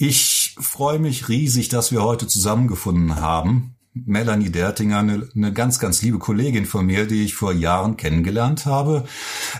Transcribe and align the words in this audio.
Ich 0.00 0.54
freue 0.60 1.00
mich 1.00 1.28
riesig, 1.28 1.68
dass 1.70 1.90
wir 1.90 2.04
heute 2.04 2.28
zusammengefunden 2.28 3.16
haben. 3.16 3.74
Melanie 3.94 4.50
Dertinger, 4.50 4.98
eine, 4.98 5.28
eine 5.34 5.52
ganz, 5.52 5.78
ganz 5.78 6.02
liebe 6.02 6.18
Kollegin 6.18 6.66
von 6.66 6.86
mir, 6.86 7.06
die 7.06 7.24
ich 7.24 7.34
vor 7.34 7.52
Jahren 7.52 7.96
kennengelernt 7.96 8.66
habe 8.66 9.04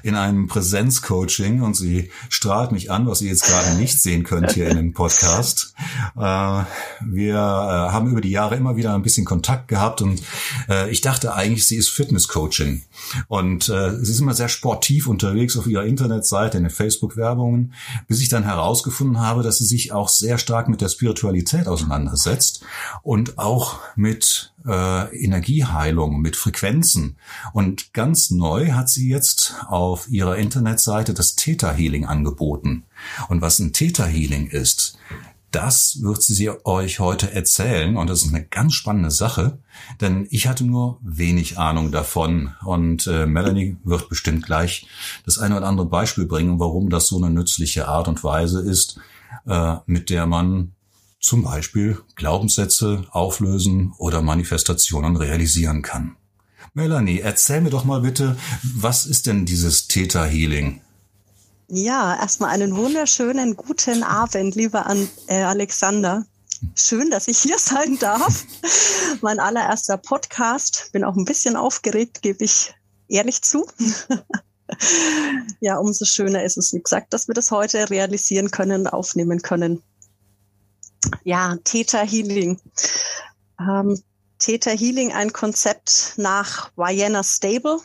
in 0.03 0.15
einem 0.15 0.47
Präsenzcoaching 0.47 1.62
und 1.62 1.74
sie 1.74 2.11
strahlt 2.29 2.72
mich 2.72 2.91
an, 2.91 3.06
was 3.06 3.21
ihr 3.22 3.30
jetzt 3.30 3.46
gerade 3.46 3.77
nicht 3.77 4.01
sehen 4.01 4.25
könnt 4.25 4.53
hier 4.53 4.69
in 4.69 4.77
dem 4.77 4.93
Podcast. 4.93 5.75
Äh, 6.17 6.21
wir 6.21 7.35
äh, 7.35 7.92
haben 7.92 8.10
über 8.10 8.21
die 8.21 8.31
Jahre 8.31 8.56
immer 8.56 8.77
wieder 8.77 8.95
ein 8.95 9.03
bisschen 9.03 9.24
Kontakt 9.24 9.69
gehabt 9.69 10.03
und 10.03 10.22
äh, 10.69 10.90
ich 10.90 11.01
dachte 11.01 11.35
eigentlich, 11.35 11.67
sie 11.67 11.76
ist 11.76 11.88
Fitnesscoaching 11.88 12.83
und 13.29 13.69
äh, 13.69 13.97
sie 14.03 14.13
ist 14.13 14.21
immer 14.21 14.35
sehr 14.35 14.49
sportiv 14.49 15.06
unterwegs 15.08 15.56
auf 15.56 15.67
ihrer 15.67 15.85
Internetseite, 15.85 16.59
in 16.59 16.65
den 16.65 16.70
Facebook-Werbungen, 16.70 17.74
bis 18.06 18.20
ich 18.20 18.29
dann 18.29 18.45
herausgefunden 18.45 19.20
habe, 19.20 19.42
dass 19.42 19.59
sie 19.59 19.66
sich 19.66 19.92
auch 19.92 20.09
sehr 20.09 20.38
stark 20.38 20.69
mit 20.69 20.80
der 20.80 20.88
Spiritualität 20.88 21.66
auseinandersetzt 21.66 22.65
und 23.02 23.38
auch 23.38 23.79
mit 23.96 24.17
äh, 24.66 25.16
Energieheilung, 25.16 26.20
mit 26.20 26.36
Frequenzen. 26.36 27.16
Und 27.52 27.92
ganz 27.92 28.30
neu 28.30 28.72
hat 28.72 28.88
sie 28.88 29.09
jetzt 29.09 29.54
auf 29.68 30.09
ihrer 30.09 30.36
Internetseite 30.36 31.14
das 31.14 31.36
Theta 31.36 31.72
Healing 31.72 32.04
angeboten. 32.06 32.84
Und 33.28 33.40
was 33.40 33.59
ein 33.59 33.73
Theta 33.73 34.04
Healing 34.04 34.48
ist, 34.48 34.98
das 35.50 36.02
wird 36.02 36.23
sie 36.23 36.50
euch 36.64 37.00
heute 37.00 37.32
erzählen 37.32 37.96
und 37.96 38.10
das 38.10 38.23
ist 38.23 38.34
eine 38.34 38.45
ganz 38.45 38.74
spannende 38.74 39.10
Sache, 39.10 39.59
denn 40.00 40.26
ich 40.30 40.46
hatte 40.46 40.64
nur 40.64 40.98
wenig 41.00 41.59
Ahnung 41.59 41.90
davon 41.90 42.54
und 42.64 43.06
äh, 43.06 43.24
Melanie 43.24 43.78
wird 43.82 44.10
bestimmt 44.10 44.45
gleich 44.45 44.87
das 45.24 45.38
eine 45.38 45.56
oder 45.56 45.66
andere 45.66 45.87
Beispiel 45.87 46.26
bringen, 46.26 46.60
warum 46.60 46.90
das 46.90 47.06
so 47.06 47.16
eine 47.16 47.30
nützliche 47.30 47.88
Art 47.88 48.09
und 48.09 48.23
Weise 48.23 48.60
ist, 48.60 49.00
äh, 49.46 49.76
mit 49.87 50.10
der 50.10 50.26
man 50.26 50.73
zum 51.20 51.42
Beispiel 51.42 51.98
Glaubenssätze 52.14 53.06
auflösen 53.10 53.93
oder 53.98 54.23
Manifestationen 54.23 55.16
realisieren 55.16 55.82
kann. 55.82 56.16
Melanie, 56.74 57.20
erzähl 57.20 57.60
mir 57.60 57.70
doch 57.70 57.84
mal 57.84 58.01
bitte, 58.01 58.37
was 58.62 59.06
ist 59.06 59.26
denn 59.26 59.46
dieses 59.46 59.88
Theta 59.88 60.24
Healing? 60.24 60.80
Ja, 61.68 62.16
erstmal 62.16 62.51
einen 62.51 62.76
wunderschönen 62.76 63.56
guten 63.56 64.03
Abend, 64.03 64.55
lieber 64.55 64.87
An 64.87 65.09
äh, 65.27 65.43
Alexander. 65.43 66.25
Schön, 66.75 67.11
dass 67.11 67.28
ich 67.28 67.39
hier 67.39 67.59
sein 67.59 67.98
darf. 67.98 68.45
mein 69.21 69.39
allererster 69.39 69.97
Podcast. 69.97 70.91
Bin 70.93 71.05
auch 71.05 71.17
ein 71.17 71.25
bisschen 71.25 71.56
aufgeregt, 71.56 72.23
gebe 72.23 72.45
ich 72.45 72.75
ehrlich 73.09 73.43
zu. 73.43 73.67
ja, 75.61 75.78
umso 75.78 76.05
schöner 76.05 76.43
ist 76.43 76.56
es, 76.56 76.73
wie 76.73 76.81
gesagt, 76.81 77.12
dass 77.12 77.28
wir 77.28 77.34
das 77.34 77.50
heute 77.50 77.91
realisieren 77.91 78.50
können, 78.50 78.87
aufnehmen 78.87 79.43
können 79.43 79.83
ja, 81.25 81.56
Theta 81.64 82.01
Healing. 82.01 82.61
Ähm, 83.61 84.01
Theta 84.39 84.70
Healing, 84.70 85.12
ein 85.12 85.33
Konzept 85.33 86.15
nach 86.17 86.70
Vienna 86.77 87.25
Stable, 87.25 87.81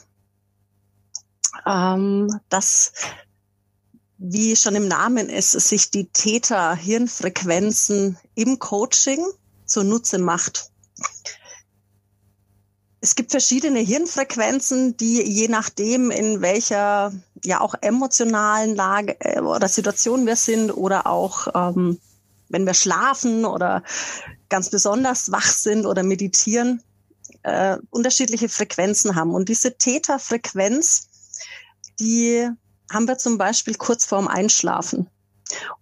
ähm, 1.65 2.39
das, 2.49 2.91
wie 4.17 4.55
schon 4.55 4.75
im 4.75 4.87
Namen 4.87 5.29
ist, 5.29 5.51
sich 5.51 5.89
die 5.91 6.05
Theta-Hirnfrequenzen 6.05 8.17
im 8.35 8.59
Coaching 8.59 9.25
zunutze 9.65 10.19
macht. 10.19 10.69
Es 13.01 13.15
gibt 13.15 13.31
verschiedene 13.31 13.79
Hirnfrequenzen, 13.79 14.95
die 14.95 15.21
je 15.23 15.49
nachdem, 15.49 16.09
in 16.09 16.39
welcher 16.41 17.11
ja 17.43 17.59
auch 17.59 17.75
emotionalen 17.81 18.75
Lage 18.75 19.17
äh, 19.19 19.41
oder 19.41 19.67
Situation 19.67 20.25
wir 20.25 20.37
sind 20.37 20.71
oder 20.71 21.05
auch 21.07 21.47
ähm, 21.53 21.99
wenn 22.53 22.65
wir 22.65 22.73
schlafen 22.75 23.43
oder 23.43 23.83
ganz 24.47 24.69
besonders 24.69 25.31
wach 25.31 25.47
sind 25.51 25.85
oder 25.85 26.03
meditieren, 26.03 26.81
äh, 27.41 27.77
unterschiedliche 27.89 28.47
Frequenzen 28.47 29.15
haben. 29.15 29.33
Und 29.33 29.49
diese 29.49 29.77
Theta-Frequenz, 29.77 31.09
die 31.99 32.47
haben 32.91 33.07
wir 33.07 33.17
zum 33.17 33.37
Beispiel 33.37 33.75
kurz 33.75 34.05
vorm 34.05 34.27
Einschlafen. 34.27 35.09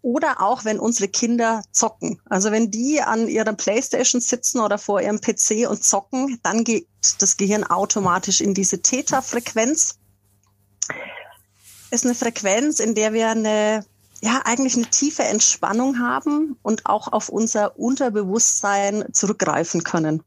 Oder 0.02 0.42
auch, 0.42 0.66
wenn 0.66 0.80
unsere 0.80 1.08
Kinder 1.08 1.62
zocken. 1.72 2.20
Also 2.26 2.52
wenn 2.52 2.72
die 2.72 3.02
an 3.02 3.28
ihrer 3.28 3.54
Playstation 3.54 4.22
sitzen 4.22 4.60
oder 4.60 4.78
vor 4.78 5.02
ihrem 5.02 5.22
PC 5.22 5.70
und 5.70 5.84
zocken, 5.84 6.40
dann 6.44 6.64
geht 6.64 6.88
das 7.20 7.38
Gehirn 7.38 7.64
automatisch 7.64 8.42
in 8.42 8.54
diese 8.54 8.82
Theta-Frequenz. 8.82 10.00
Ist 11.92 12.06
eine 12.06 12.16
Frequenz, 12.16 12.80
in 12.80 12.96
der 12.96 13.14
wir 13.14 13.30
eine 13.30 13.86
ja 14.22 14.42
eigentlich 14.46 14.76
eine 14.76 14.90
tiefe 14.90 15.24
Entspannung 15.24 16.00
haben 16.00 16.58
und 16.62 16.86
auch 16.86 17.12
auf 17.12 17.30
unser 17.30 17.78
Unterbewusstsein 17.78 19.06
zurückgreifen 19.12 19.84
können. 19.84 20.24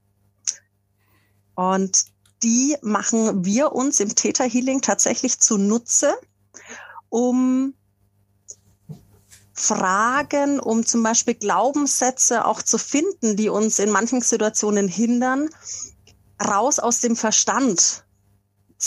Und 1.55 2.07
die 2.43 2.77
machen 2.83 3.45
wir 3.45 3.73
uns 3.73 4.01
im 4.01 4.15
Theta 4.15 4.45
Healing 4.45 4.81
tatsächlich 4.81 5.39
zunutze, 5.41 6.15
um 7.09 7.75
Fragen, 9.53 10.59
um 10.59 10.85
zum 10.85 11.05
Beispiel 11.05 11.35
Glaubenssätze 11.35 12.45
auch 12.45 12.61
zu 12.61 12.77
finden, 12.77 13.37
die 13.37 13.49
uns 13.49 13.79
in 13.79 13.91
manchen 13.91 14.21
Situationen 14.21 14.89
hindern, 14.89 15.49
raus 16.45 16.81
aus 16.81 16.99
dem 16.99 17.15
Verstand 17.15 18.05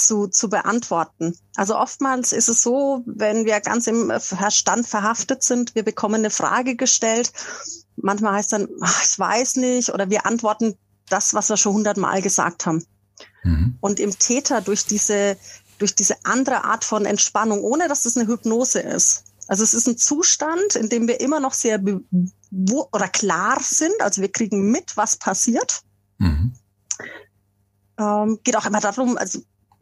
zu, 0.05 0.27
zu 0.27 0.49
beantworten. 0.49 1.37
Also 1.55 1.77
oftmals 1.77 2.31
ist 2.31 2.49
es 2.49 2.61
so, 2.61 3.03
wenn 3.05 3.45
wir 3.45 3.59
ganz 3.59 3.87
im 3.87 4.11
Verstand 4.19 4.87
verhaftet 4.87 5.43
sind, 5.43 5.75
wir 5.75 5.83
bekommen 5.83 6.15
eine 6.15 6.29
Frage 6.29 6.75
gestellt. 6.75 7.31
Manchmal 7.95 8.33
heißt 8.33 8.53
dann, 8.53 8.67
ach, 8.81 9.03
ich 9.03 9.17
weiß 9.17 9.55
nicht, 9.57 9.93
oder 9.93 10.09
wir 10.09 10.25
antworten 10.25 10.75
das, 11.09 11.33
was 11.33 11.49
wir 11.49 11.57
schon 11.57 11.73
hundertmal 11.73 12.21
gesagt 12.21 12.65
haben. 12.65 12.85
Mhm. 13.43 13.77
Und 13.79 13.99
im 13.99 14.17
Täter 14.17 14.61
durch 14.61 14.85
diese, 14.85 15.37
durch 15.77 15.95
diese 15.95 16.15
andere 16.23 16.63
Art 16.63 16.83
von 16.83 17.05
Entspannung, 17.05 17.61
ohne 17.61 17.87
dass 17.87 18.05
es 18.05 18.17
eine 18.17 18.27
Hypnose 18.27 18.79
ist. 18.79 19.23
Also 19.47 19.63
es 19.63 19.73
ist 19.73 19.87
ein 19.87 19.97
Zustand, 19.97 20.75
in 20.75 20.89
dem 20.89 21.07
wir 21.07 21.21
immer 21.21 21.39
noch 21.39 21.53
sehr 21.53 21.81
oder 22.91 23.07
klar 23.07 23.57
sind. 23.61 23.99
Also 24.01 24.21
wir 24.21 24.31
kriegen 24.31 24.71
mit, 24.71 24.97
was 24.97 25.15
passiert. 25.15 25.81
Mhm. 26.17 26.53
Ähm, 27.97 28.39
geht 28.43 28.57
auch 28.57 28.65
immer 28.65 28.79
darum, 28.79 29.17
also 29.17 29.39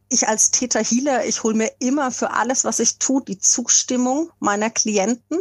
ich 0.09 0.27
als 0.27 0.51
Theta 0.51 0.79
Healer, 0.79 1.25
ich 1.25 1.43
hole 1.43 1.55
mir 1.55 1.71
immer 1.79 2.11
für 2.11 2.31
alles, 2.31 2.63
was 2.63 2.79
ich 2.79 2.99
tue, 2.99 3.23
die 3.23 3.39
Zustimmung 3.39 4.29
meiner 4.39 4.69
Klienten. 4.69 5.39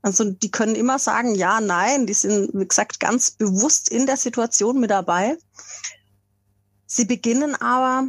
Also 0.00 0.24
die 0.24 0.50
können 0.50 0.76
immer 0.76 0.98
sagen, 0.98 1.34
ja, 1.34 1.60
nein, 1.60 2.06
die 2.06 2.14
sind, 2.14 2.50
wie 2.54 2.66
gesagt, 2.66 3.00
ganz 3.00 3.32
bewusst 3.32 3.88
in 3.88 4.06
der 4.06 4.16
Situation 4.16 4.78
mit 4.78 4.90
dabei. 4.90 5.36
Sie 6.86 7.04
beginnen 7.04 7.54
aber 7.56 8.08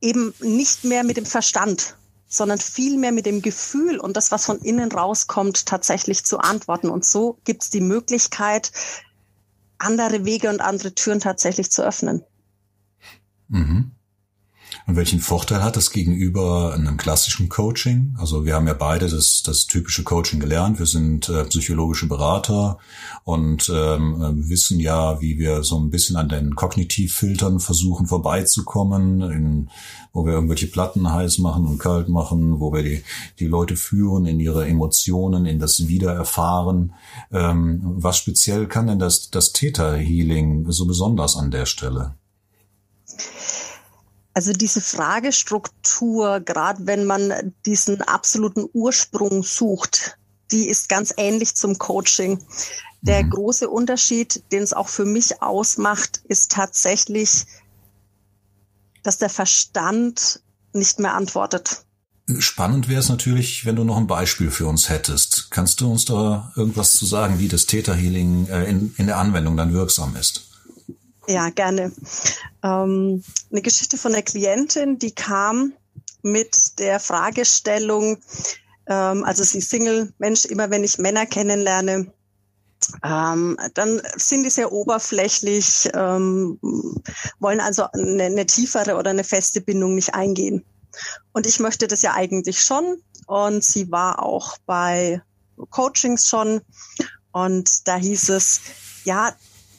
eben 0.00 0.34
nicht 0.40 0.84
mehr 0.84 1.04
mit 1.04 1.16
dem 1.16 1.26
Verstand, 1.26 1.96
sondern 2.26 2.58
viel 2.58 2.98
mehr 2.98 3.12
mit 3.12 3.26
dem 3.26 3.42
Gefühl 3.42 3.98
und 3.98 4.16
das, 4.16 4.32
was 4.32 4.46
von 4.46 4.58
innen 4.60 4.90
rauskommt, 4.90 5.66
tatsächlich 5.66 6.24
zu 6.24 6.38
antworten. 6.38 6.88
Und 6.88 7.04
so 7.04 7.38
gibt 7.44 7.62
es 7.64 7.70
die 7.70 7.82
Möglichkeit, 7.82 8.72
andere 9.78 10.24
Wege 10.24 10.48
und 10.48 10.60
andere 10.60 10.94
Türen 10.94 11.20
tatsächlich 11.20 11.70
zu 11.70 11.82
öffnen. 11.82 12.24
Mhm. 13.48 13.92
Und 14.86 14.96
welchen 14.96 15.20
Vorteil 15.20 15.62
hat 15.62 15.76
das 15.76 15.90
gegenüber 15.90 16.74
einem 16.74 16.96
klassischen 16.96 17.48
Coaching? 17.48 18.14
Also 18.18 18.44
wir 18.44 18.54
haben 18.54 18.66
ja 18.66 18.74
beide 18.74 19.08
das, 19.08 19.42
das 19.42 19.66
typische 19.66 20.02
Coaching 20.02 20.40
gelernt. 20.40 20.78
Wir 20.78 20.86
sind 20.86 21.28
äh, 21.28 21.44
psychologische 21.44 22.06
Berater 22.06 22.78
und 23.24 23.70
ähm, 23.74 24.22
äh, 24.22 24.48
wissen 24.48 24.80
ja, 24.80 25.20
wie 25.20 25.38
wir 25.38 25.62
so 25.62 25.78
ein 25.78 25.90
bisschen 25.90 26.16
an 26.16 26.28
den 26.28 26.54
Kognitivfiltern 26.54 27.60
versuchen 27.60 28.06
vorbeizukommen, 28.06 29.20
in, 29.30 29.70
wo 30.12 30.26
wir 30.26 30.32
irgendwelche 30.32 30.66
Platten 30.66 31.12
heiß 31.12 31.38
machen 31.38 31.66
und 31.66 31.78
kalt 31.78 32.08
machen, 32.08 32.60
wo 32.60 32.72
wir 32.72 32.82
die, 32.82 33.02
die 33.38 33.46
Leute 33.46 33.76
führen 33.76 34.26
in 34.26 34.40
ihre 34.40 34.66
Emotionen, 34.66 35.46
in 35.46 35.58
das 35.58 35.88
Wiedererfahren. 35.88 36.94
Ähm, 37.32 37.80
was 37.82 38.18
speziell 38.18 38.66
kann 38.66 38.86
denn 38.86 38.98
das, 38.98 39.30
das 39.30 39.52
Theta-Healing 39.52 40.70
so 40.70 40.86
besonders 40.86 41.36
an 41.36 41.50
der 41.50 41.66
Stelle? 41.66 42.14
Also 44.34 44.52
diese 44.52 44.80
Fragestruktur, 44.80 46.40
gerade 46.40 46.86
wenn 46.86 47.04
man 47.04 47.52
diesen 47.66 48.00
absoluten 48.02 48.66
Ursprung 48.72 49.42
sucht, 49.42 50.18
die 50.50 50.68
ist 50.68 50.88
ganz 50.88 51.12
ähnlich 51.16 51.54
zum 51.54 51.78
Coaching. 51.78 52.44
Der 53.02 53.24
mhm. 53.24 53.30
große 53.30 53.68
Unterschied, 53.68 54.42
den 54.52 54.62
es 54.62 54.72
auch 54.72 54.88
für 54.88 55.04
mich 55.04 55.42
ausmacht, 55.42 56.22
ist 56.28 56.52
tatsächlich, 56.52 57.46
dass 59.02 59.18
der 59.18 59.30
Verstand 59.30 60.42
nicht 60.72 60.98
mehr 60.98 61.14
antwortet. 61.14 61.84
Spannend 62.38 62.88
wäre 62.88 63.00
es 63.00 63.08
natürlich, 63.08 63.66
wenn 63.66 63.76
du 63.76 63.84
noch 63.84 63.96
ein 63.96 64.06
Beispiel 64.06 64.50
für 64.50 64.66
uns 64.66 64.88
hättest. 64.88 65.50
Kannst 65.50 65.80
du 65.80 65.90
uns 65.90 66.04
da 66.04 66.52
irgendwas 66.56 66.92
zu 66.92 67.04
sagen, 67.04 67.40
wie 67.40 67.48
das 67.48 67.66
Theta 67.66 67.92
Healing 67.92 68.46
äh, 68.46 68.64
in, 68.64 68.94
in 68.96 69.06
der 69.06 69.18
Anwendung 69.18 69.56
dann 69.56 69.72
wirksam 69.72 70.16
ist? 70.16 70.51
Ja, 71.26 71.50
gerne. 71.50 71.92
Ähm, 72.62 73.22
eine 73.50 73.62
Geschichte 73.62 73.96
von 73.96 74.12
einer 74.12 74.22
Klientin, 74.22 74.98
die 74.98 75.14
kam 75.14 75.72
mit 76.22 76.78
der 76.78 77.00
Fragestellung, 77.00 78.18
Ähm, 78.86 79.24
also 79.24 79.44
sie 79.44 79.60
Single, 79.60 80.12
Mensch, 80.18 80.44
immer 80.44 80.70
wenn 80.70 80.84
ich 80.84 80.98
Männer 80.98 81.26
kennenlerne, 81.26 82.12
ähm, 83.04 83.56
dann 83.74 84.02
sind 84.16 84.42
die 84.42 84.50
sehr 84.50 84.72
oberflächlich, 84.72 85.88
ähm, 85.94 86.58
wollen 87.38 87.60
also 87.60 87.84
eine, 87.92 88.24
eine 88.24 88.46
tiefere 88.46 88.96
oder 88.96 89.10
eine 89.10 89.24
feste 89.24 89.60
Bindung 89.60 89.94
nicht 89.94 90.14
eingehen. 90.14 90.64
Und 91.32 91.46
ich 91.46 91.60
möchte 91.60 91.86
das 91.86 92.02
ja 92.02 92.14
eigentlich 92.14 92.60
schon. 92.60 92.96
Und 93.26 93.62
sie 93.64 93.90
war 93.90 94.20
auch 94.22 94.58
bei 94.66 95.22
Coachings 95.70 96.26
schon. 96.26 96.60
Und 97.30 97.86
da 97.86 97.96
hieß 97.96 98.30
es, 98.30 98.60
ja, 99.04 99.32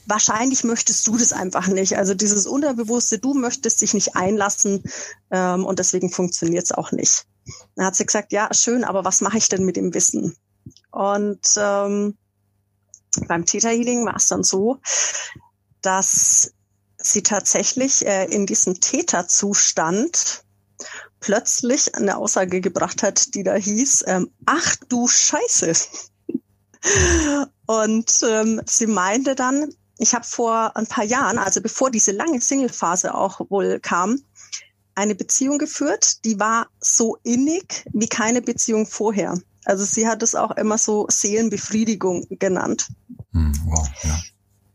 wahrscheinlich 0.06 0.64
möchtest 0.64 1.08
du 1.08 1.18
das 1.18 1.34
einfach 1.34 1.68
nicht. 1.68 1.98
Also 1.98 2.14
dieses 2.14 2.46
Unterbewusste, 2.46 3.20
du 3.20 3.34
möchtest 3.34 3.82
dich 3.82 3.94
nicht 3.94 4.16
einlassen 4.16 4.84
ähm, 5.32 5.66
und 5.66 5.80
deswegen 5.80 6.10
funktioniert 6.12 6.66
es 6.66 6.72
auch 6.72 6.92
nicht. 6.92 7.26
Dann 7.76 7.86
hat 7.86 7.96
sie 7.96 8.06
gesagt, 8.06 8.32
ja, 8.32 8.54
schön, 8.54 8.84
aber 8.84 9.04
was 9.06 9.22
mache 9.22 9.38
ich 9.38 9.50
denn 9.50 9.66
mit 9.66 9.76
dem 9.76 9.94
Wissen? 9.94 10.36
Und 10.92 11.48
ähm, 11.58 12.18
beim 13.28 13.46
Theta 13.46 13.70
Healing 13.70 14.06
war 14.06 14.16
es 14.16 14.28
dann 14.28 14.44
so, 14.44 14.78
dass 15.82 16.54
sie 16.98 17.24
tatsächlich 17.24 18.06
äh, 18.06 18.26
in 18.26 18.46
diesem 18.46 18.80
Täterzustand 18.80 20.44
plötzlich 21.20 21.96
eine 21.96 22.18
Aussage 22.18 22.62
gebracht 22.62 23.04
hat, 23.04 23.34
die 23.36 23.44
da 23.44 23.56
hieß, 23.56 24.06
ähm, 24.08 24.30
ach 24.46 24.76
du 24.90 25.08
Scheiße. 25.08 25.74
Und 27.66 28.12
ähm, 28.24 28.62
sie 28.66 28.88
meinte 28.88 29.36
dann, 29.36 29.74
ich 30.04 30.14
habe 30.14 30.26
vor 30.26 30.76
ein 30.76 30.86
paar 30.86 31.06
Jahren, 31.06 31.38
also 31.38 31.62
bevor 31.62 31.90
diese 31.90 32.12
lange 32.12 32.40
Single-Phase 32.40 33.16
auch 33.16 33.40
wohl 33.50 33.80
kam, 33.80 34.22
eine 34.96 35.16
Beziehung 35.16 35.58
geführt, 35.58 36.24
die 36.26 36.40
war 36.40 36.68
so 36.80 37.18
innig 37.24 37.86
wie 37.94 38.08
keine 38.08 38.42
Beziehung 38.42 38.86
vorher. 38.86 39.40
Also 39.66 39.86
sie 39.86 40.08
hat 40.08 40.22
es 40.22 40.36
auch 40.36 40.52
immer 40.52 40.78
so 40.78 41.08
Seelenbefriedigung 41.10 42.28
genannt. 42.30 42.90
Hm, 43.32 43.54
wow, 43.66 43.88
ja. 44.04 44.22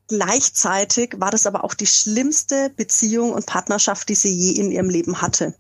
Gleichzeitig 0.09 1.15
war 1.19 1.31
das 1.31 1.47
aber 1.47 1.63
auch 1.63 1.75
die 1.75 1.87
schlimmste 1.87 2.71
Beziehung 2.71 3.33
und 3.33 3.45
Partnerschaft, 3.45 4.09
die 4.09 4.15
sie 4.15 4.33
je 4.33 4.53
in 4.53 4.73
ihrem 4.73 4.89
Leben 4.89 5.21
hatte. 5.21 5.55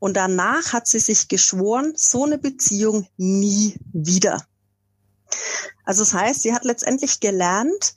Und 0.00 0.16
danach 0.16 0.72
hat 0.72 0.88
sie 0.88 0.98
sich 0.98 1.28
geschworen, 1.28 1.94
so 1.96 2.24
eine 2.24 2.38
Beziehung 2.38 3.06
nie 3.16 3.78
wieder. 3.92 4.44
Also 5.84 6.02
das 6.02 6.12
heißt, 6.12 6.42
sie 6.42 6.52
hat 6.52 6.64
letztendlich 6.64 7.20
gelernt, 7.20 7.94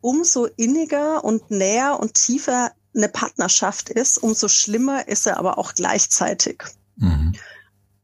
umso 0.00 0.46
inniger 0.46 1.24
und 1.24 1.50
näher 1.50 1.98
und 2.00 2.14
tiefer 2.14 2.72
eine 2.94 3.08
Partnerschaft 3.08 3.88
ist, 3.88 4.18
umso 4.18 4.48
schlimmer 4.48 5.06
ist 5.08 5.26
er 5.26 5.38
aber 5.38 5.58
auch 5.58 5.74
gleichzeitig. 5.74 6.62
Mhm. 6.96 7.34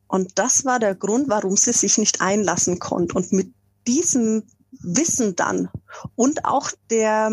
Und 0.09 0.39
das 0.39 0.65
war 0.65 0.79
der 0.79 0.95
Grund, 0.95 1.29
warum 1.29 1.57
sie 1.57 1.73
sich 1.73 1.99
nicht 1.99 2.21
einlassen 2.21 2.79
konnte. 2.79 3.15
Und 3.15 3.33
mit 3.33 3.53
diesem 3.87 4.45
Wissen 4.71 5.37
dann 5.37 5.69
und 6.15 6.45
auch 6.45 6.71
der, 6.91 7.31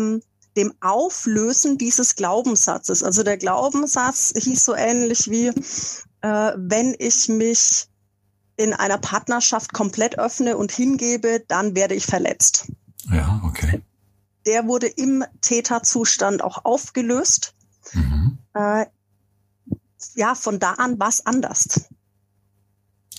dem 0.56 0.74
Auflösen 0.80 1.78
dieses 1.78 2.16
Glaubenssatzes. 2.16 3.02
Also 3.02 3.22
der 3.22 3.36
Glaubenssatz 3.36 4.32
hieß 4.36 4.64
so 4.64 4.74
ähnlich 4.74 5.30
wie, 5.30 5.48
äh, 6.22 6.52
wenn 6.56 6.96
ich 6.98 7.28
mich 7.28 7.86
in 8.56 8.72
einer 8.72 8.98
Partnerschaft 8.98 9.72
komplett 9.72 10.18
öffne 10.18 10.56
und 10.56 10.72
hingebe, 10.72 11.44
dann 11.46 11.74
werde 11.74 11.94
ich 11.94 12.06
verletzt. 12.06 12.72
Ja, 13.10 13.42
okay. 13.44 13.82
Der 14.46 14.66
wurde 14.66 14.86
im 14.86 15.24
Täterzustand 15.40 16.42
auch 16.42 16.64
aufgelöst. 16.64 17.54
Mhm. 17.92 18.38
Äh, 18.54 18.86
ja, 20.14 20.34
von 20.34 20.58
da 20.58 20.72
an 20.72 20.98
war 20.98 21.08
es 21.08 21.24
anders. 21.24 21.86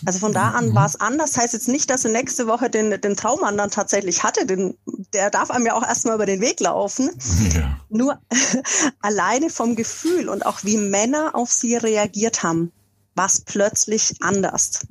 Also 0.06 0.20
von 0.20 0.34
da 0.34 0.52
an 0.52 0.70
mhm. 0.70 0.76
war 0.76 0.86
es 0.86 1.00
anders. 1.00 1.32
Das 1.32 1.44
heißt 1.44 1.54
jetzt 1.54 1.68
nicht, 1.68 1.90
dass 1.90 2.04
er 2.04 2.12
nächste 2.12 2.48
Woche 2.48 2.70
den, 2.70 3.00
den 3.00 3.16
Traummann 3.16 3.58
dann 3.58 3.72
tatsächlich 3.72 4.24
hatte. 4.24 4.46
Den, 4.46 4.78
der 5.14 5.30
darf 5.30 5.52
einem 5.52 5.66
ja 5.66 5.74
auch 5.74 5.84
erstmal 5.84 6.16
über 6.16 6.26
den 6.26 6.42
Weg 6.42 6.60
laufen. 6.60 7.10
Ja. 7.54 7.80
Nur 7.90 8.20
alleine 9.02 9.50
vom 9.50 9.76
Gefühl 9.76 10.28
und 10.28 10.46
auch 10.46 10.64
wie 10.64 10.78
Männer 10.78 11.34
auf 11.34 11.52
sie 11.52 11.76
reagiert 11.76 12.44
haben, 12.44 12.72
war 13.16 13.28
es 13.28 13.42
plötzlich 13.42 14.16
anders. 14.20 14.86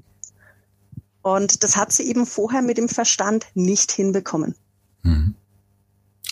Und 1.23 1.63
das 1.63 1.77
hat 1.77 1.93
sie 1.93 2.05
eben 2.05 2.27
vorher 2.27 2.63
mit 2.63 2.79
dem 2.79 2.89
Verstand 2.89 3.47
nicht 3.55 3.93
hinbekommen. 3.93 4.55
Mhm. 5.03 5.35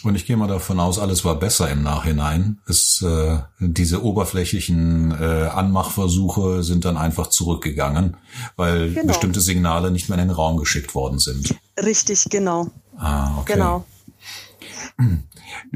Und 0.05 0.17
ich 0.17 0.27
gehe 0.27 0.37
mal 0.37 0.49
davon 0.49 0.81
aus, 0.81 0.99
alles 0.99 1.25
war 1.25 1.39
besser 1.39 1.71
im 1.71 1.83
Nachhinein. 1.83 2.61
Es, 2.67 3.03
äh, 3.03 3.39
diese 3.61 4.03
oberflächlichen 4.03 5.13
äh, 5.13 5.49
Anmachversuche 5.49 6.65
sind 6.65 6.85
dann 6.85 6.97
einfach 6.97 7.29
zurückgegangen, 7.29 8.17
weil 8.57 8.93
genau. 8.93 9.07
bestimmte 9.07 9.41
Signale 9.41 9.91
nicht 9.91 10.09
mehr 10.09 10.19
in 10.19 10.29
den 10.29 10.35
Raum 10.35 10.57
geschickt 10.57 10.95
worden 10.95 11.19
sind. 11.19 11.55
Richtig, 11.81 12.27
genau. 12.31 12.69
Ah, 12.97 13.39
okay. 13.39 13.55
Genau. 13.55 13.85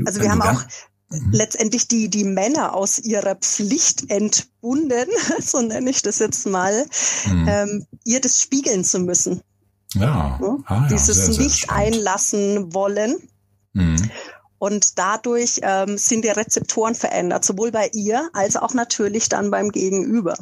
Also 0.05 0.20
wir 0.20 0.31
haben 0.31 0.43
auch 0.43 0.62
mhm. 1.11 1.32
letztendlich 1.32 1.88
die, 1.88 2.08
die 2.08 2.25
Männer 2.25 2.75
aus 2.75 2.99
ihrer 2.99 3.37
Pflicht 3.37 4.11
entbunden, 4.11 5.08
so 5.40 5.61
nenne 5.61 5.90
ich 5.90 6.02
das 6.02 6.19
jetzt 6.19 6.46
mal, 6.46 6.87
mhm. 7.26 7.49
ähm, 7.49 7.87
ihr 8.05 8.20
das 8.20 8.43
spiegeln 8.43 8.84
zu 8.84 8.99
müssen. 8.99 9.40
Ja. 9.94 10.38
ja? 10.40 10.56
Ah, 10.67 10.75
ja 10.75 10.88
Dieses 10.88 11.17
sehr, 11.17 11.34
sehr 11.34 11.44
nicht 11.44 11.58
spannend. 11.61 11.94
einlassen 11.94 12.75
wollen. 12.75 13.17
Mhm. 13.76 14.11
Und 14.58 14.99
dadurch 14.99 15.61
ähm, 15.62 15.99
sind 15.99 16.25
die 16.25 16.31
Rezeptoren 16.31 16.94
verändert, 16.94 17.44
sowohl 17.44 17.70
bei 17.70 17.90
ihr 17.93 18.31
als 18.32 18.56
auch 18.56 18.73
natürlich 18.73 19.28
dann 19.28 19.50
beim 19.50 19.70
Gegenüber. 19.70 20.34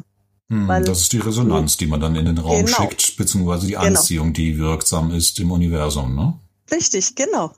Mhm, 0.47 0.67
Weil, 0.67 0.83
das 0.83 1.01
ist 1.01 1.13
die 1.13 1.19
Resonanz, 1.19 1.75
die 1.77 1.87
man 1.87 1.99
dann 1.99 2.15
in 2.15 2.25
den 2.25 2.37
Raum 2.37 2.65
genau. 2.65 2.77
schickt, 2.77 3.17
beziehungsweise 3.17 3.67
die 3.67 3.73
genau. 3.73 3.85
Anziehung, 3.85 4.33
genau. 4.33 4.35
die 4.35 4.57
wirksam 4.57 5.11
ist 5.11 5.39
im 5.39 5.51
Universum, 5.51 6.15
ne? 6.15 6.39
Richtig, 6.71 7.15
genau. 7.15 7.53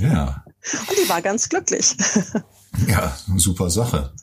Ja. 0.00 0.44
Und 0.88 0.98
die 1.02 1.08
war 1.08 1.22
ganz 1.22 1.48
glücklich. 1.48 1.96
Ja, 2.88 3.14
super 3.36 3.68
Sache. 3.68 4.14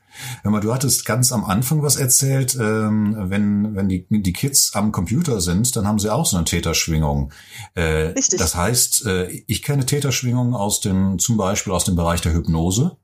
Hör 0.44 0.52
mal, 0.52 0.60
du 0.60 0.74
hattest 0.74 1.06
ganz 1.06 1.32
am 1.32 1.46
Anfang 1.46 1.82
was 1.82 1.96
erzählt, 1.96 2.58
ähm, 2.60 3.16
wenn, 3.18 3.76
wenn 3.76 3.90
die, 3.90 4.06
die 4.10 4.34
Kids 4.34 4.72
am 4.74 4.92
Computer 4.92 5.42
sind, 5.42 5.76
dann 5.76 5.88
haben 5.88 6.00
sie 6.00 6.14
auch 6.14 6.26
so 6.26 6.38
eine 6.38 6.46
Täterschwingung. 6.46 7.32
Äh, 7.76 8.14
Richtig. 8.16 8.40
Das 8.40 8.56
heißt, 8.56 9.06
äh, 9.06 9.28
ich 9.48 9.62
kenne 9.64 9.86
Täterschwingungen 9.86 10.54
aus 10.54 10.82
dem, 10.82 11.20
zum 11.20 11.38
Beispiel 11.38 11.74
aus 11.74 11.86
dem 11.86 11.96
Bereich 11.96 12.22
der 12.22 12.34
Hypnose. 12.34 12.98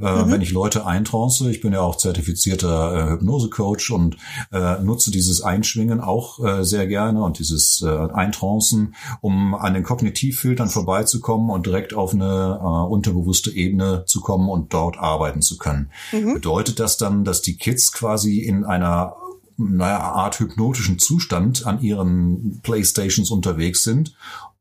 Äh, 0.00 0.24
mhm. 0.24 0.30
Wenn 0.30 0.40
ich 0.40 0.52
Leute 0.52 0.86
eintrance, 0.86 1.50
ich 1.50 1.60
bin 1.60 1.72
ja 1.72 1.80
auch 1.80 1.96
zertifizierter 1.96 2.94
äh, 2.94 3.10
Hypnose-Coach 3.10 3.90
und 3.90 4.16
äh, 4.52 4.80
nutze 4.80 5.10
dieses 5.10 5.42
Einschwingen 5.42 6.00
auch 6.00 6.42
äh, 6.44 6.64
sehr 6.64 6.86
gerne 6.86 7.22
und 7.22 7.38
dieses 7.38 7.82
äh, 7.82 7.88
Eintrancen, 7.88 8.94
um 9.20 9.54
an 9.54 9.74
den 9.74 9.82
Kognitivfiltern 9.82 10.68
vorbeizukommen 10.68 11.50
und 11.50 11.66
direkt 11.66 11.94
auf 11.94 12.14
eine 12.14 12.58
äh, 12.60 12.64
unterbewusste 12.64 13.50
Ebene 13.50 14.04
zu 14.06 14.20
kommen 14.20 14.48
und 14.48 14.72
dort 14.72 14.98
arbeiten 14.98 15.42
zu 15.42 15.58
können. 15.58 15.90
Mhm. 16.12 16.34
Bedeutet 16.34 16.80
das 16.80 16.96
dann, 16.96 17.24
dass 17.24 17.42
die 17.42 17.56
Kids 17.56 17.92
quasi 17.92 18.38
in 18.38 18.64
einer 18.64 19.16
naja, 19.56 19.98
Art 19.98 20.40
hypnotischen 20.40 20.98
Zustand 20.98 21.66
an 21.66 21.82
ihren 21.82 22.60
Playstations 22.62 23.30
unterwegs 23.30 23.82
sind 23.82 24.14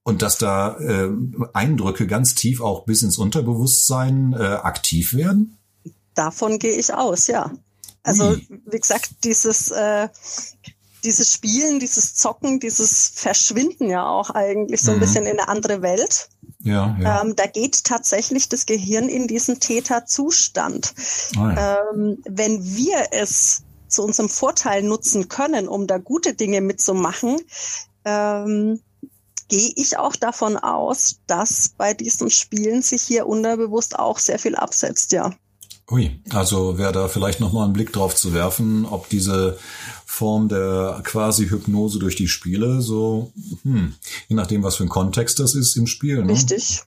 und 0.03 0.21
dass 0.21 0.37
da 0.37 0.77
äh, 0.77 1.09
Eindrücke 1.53 2.07
ganz 2.07 2.35
tief 2.35 2.61
auch 2.61 2.85
bis 2.85 3.01
ins 3.03 3.17
Unterbewusstsein 3.17 4.33
äh, 4.33 4.43
aktiv 4.43 5.13
werden? 5.13 5.57
Davon 6.15 6.59
gehe 6.59 6.75
ich 6.75 6.93
aus, 6.93 7.27
ja. 7.27 7.51
Also 8.03 8.29
Ui. 8.29 8.47
wie 8.65 8.79
gesagt, 8.79 9.23
dieses 9.23 9.71
äh, 9.71 10.09
dieses 11.03 11.33
Spielen, 11.33 11.79
dieses 11.79 12.15
Zocken, 12.15 12.59
dieses 12.59 13.11
Verschwinden 13.15 13.89
ja 13.89 14.05
auch 14.05 14.29
eigentlich 14.29 14.81
so 14.81 14.91
ein 14.91 14.97
mhm. 14.97 15.01
bisschen 15.01 15.25
in 15.25 15.39
eine 15.39 15.47
andere 15.47 15.81
Welt. 15.81 16.29
Ja, 16.61 16.97
ja. 16.99 17.21
Ähm, 17.21 17.35
da 17.35 17.45
geht 17.45 17.85
tatsächlich 17.85 18.49
das 18.49 18.65
Gehirn 18.65 19.07
in 19.07 19.27
diesen 19.27 19.59
Täterzustand. 19.59 20.93
Oh 21.37 21.41
ja. 21.41 21.79
ähm, 21.93 22.21
wenn 22.27 22.63
wir 22.63 23.07
es 23.11 23.63
zu 23.87 24.03
unserem 24.03 24.29
Vorteil 24.29 24.83
nutzen 24.83 25.29
können, 25.29 25.67
um 25.67 25.87
da 25.87 25.97
gute 25.97 26.33
Dinge 26.33 26.61
mitzumachen, 26.61 27.39
ähm, 28.03 28.81
gehe 29.49 29.73
ich 29.75 29.97
auch 29.97 30.15
davon 30.15 30.55
aus, 30.57 31.17
dass 31.27 31.69
bei 31.77 31.93
diesen 31.93 32.29
Spielen 32.29 32.81
sich 32.81 33.01
hier 33.01 33.27
unterbewusst 33.27 33.99
auch 33.99 34.17
sehr 34.19 34.39
viel 34.39 34.55
absetzt, 34.55 35.11
ja. 35.11 35.33
Ui, 35.91 36.21
also 36.29 36.77
wäre 36.77 36.91
da 36.91 37.07
vielleicht 37.07 37.39
nochmal 37.39 37.65
einen 37.65 37.73
Blick 37.73 37.91
drauf 37.91 38.15
zu 38.15 38.33
werfen, 38.33 38.85
ob 38.85 39.09
diese 39.09 39.57
Form 40.05 40.47
der 40.47 41.01
quasi 41.03 41.47
Hypnose 41.47 41.97
durch 41.97 42.15
die 42.15 42.27
Spiele 42.27 42.81
so, 42.81 43.31
hm, 43.63 43.95
je 44.27 44.35
nachdem, 44.35 44.61
was 44.61 44.75
für 44.75 44.83
ein 44.83 44.89
Kontext 44.89 45.39
das 45.39 45.55
ist 45.55 45.75
im 45.75 45.87
Spiel. 45.87 46.23
Ne? 46.23 46.33
Richtig. 46.33 46.83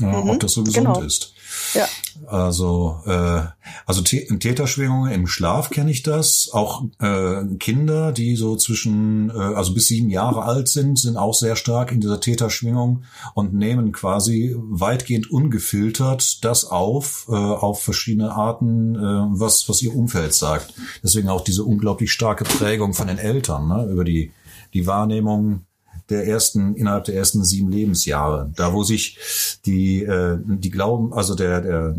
Ja, 0.00 0.22
mhm, 0.22 0.30
ob 0.30 0.40
das 0.40 0.52
so 0.52 0.64
gesund 0.64 0.86
genau. 0.86 1.02
ist. 1.02 1.34
Ja. 1.74 1.86
Also, 2.26 3.00
äh, 3.06 3.42
also 3.86 4.02
Täterschwingungen 4.02 5.12
im 5.12 5.26
Schlaf 5.26 5.70
kenne 5.70 5.90
ich 5.90 6.02
das. 6.02 6.50
Auch 6.52 6.84
äh, 7.00 7.44
Kinder, 7.58 8.12
die 8.12 8.36
so 8.36 8.56
zwischen, 8.56 9.30
äh, 9.30 9.32
also 9.32 9.74
bis 9.74 9.88
sieben 9.88 10.10
Jahre 10.10 10.42
alt 10.42 10.68
sind, 10.68 10.98
sind 10.98 11.16
auch 11.16 11.34
sehr 11.34 11.56
stark 11.56 11.92
in 11.92 12.00
dieser 12.00 12.20
Täterschwingung 12.20 13.04
und 13.34 13.54
nehmen 13.54 13.92
quasi 13.92 14.56
weitgehend 14.58 15.30
ungefiltert 15.30 16.44
das 16.44 16.64
auf, 16.64 17.26
äh, 17.28 17.34
auf 17.34 17.82
verschiedene 17.82 18.32
Arten, 18.32 18.94
äh, 18.96 18.98
was, 19.38 19.68
was 19.68 19.82
ihr 19.82 19.94
Umfeld 19.94 20.34
sagt. 20.34 20.74
Deswegen 21.02 21.28
auch 21.28 21.42
diese 21.42 21.64
unglaublich 21.64 22.12
starke 22.12 22.44
Prägung 22.44 22.94
von 22.94 23.08
den 23.08 23.18
Eltern 23.18 23.68
ne, 23.68 23.88
über 23.90 24.04
die 24.04 24.32
die 24.74 24.86
Wahrnehmung 24.86 25.64
der 26.08 26.26
ersten, 26.26 26.74
innerhalb 26.76 27.04
der 27.04 27.16
ersten 27.16 27.44
sieben 27.44 27.70
Lebensjahre. 27.70 28.52
Da, 28.54 28.72
wo 28.72 28.84
sich 28.84 29.18
die, 29.66 30.02
äh, 30.02 30.38
die 30.44 30.70
Glauben, 30.70 31.12
also 31.12 31.34
der, 31.34 31.60
der, 31.60 31.96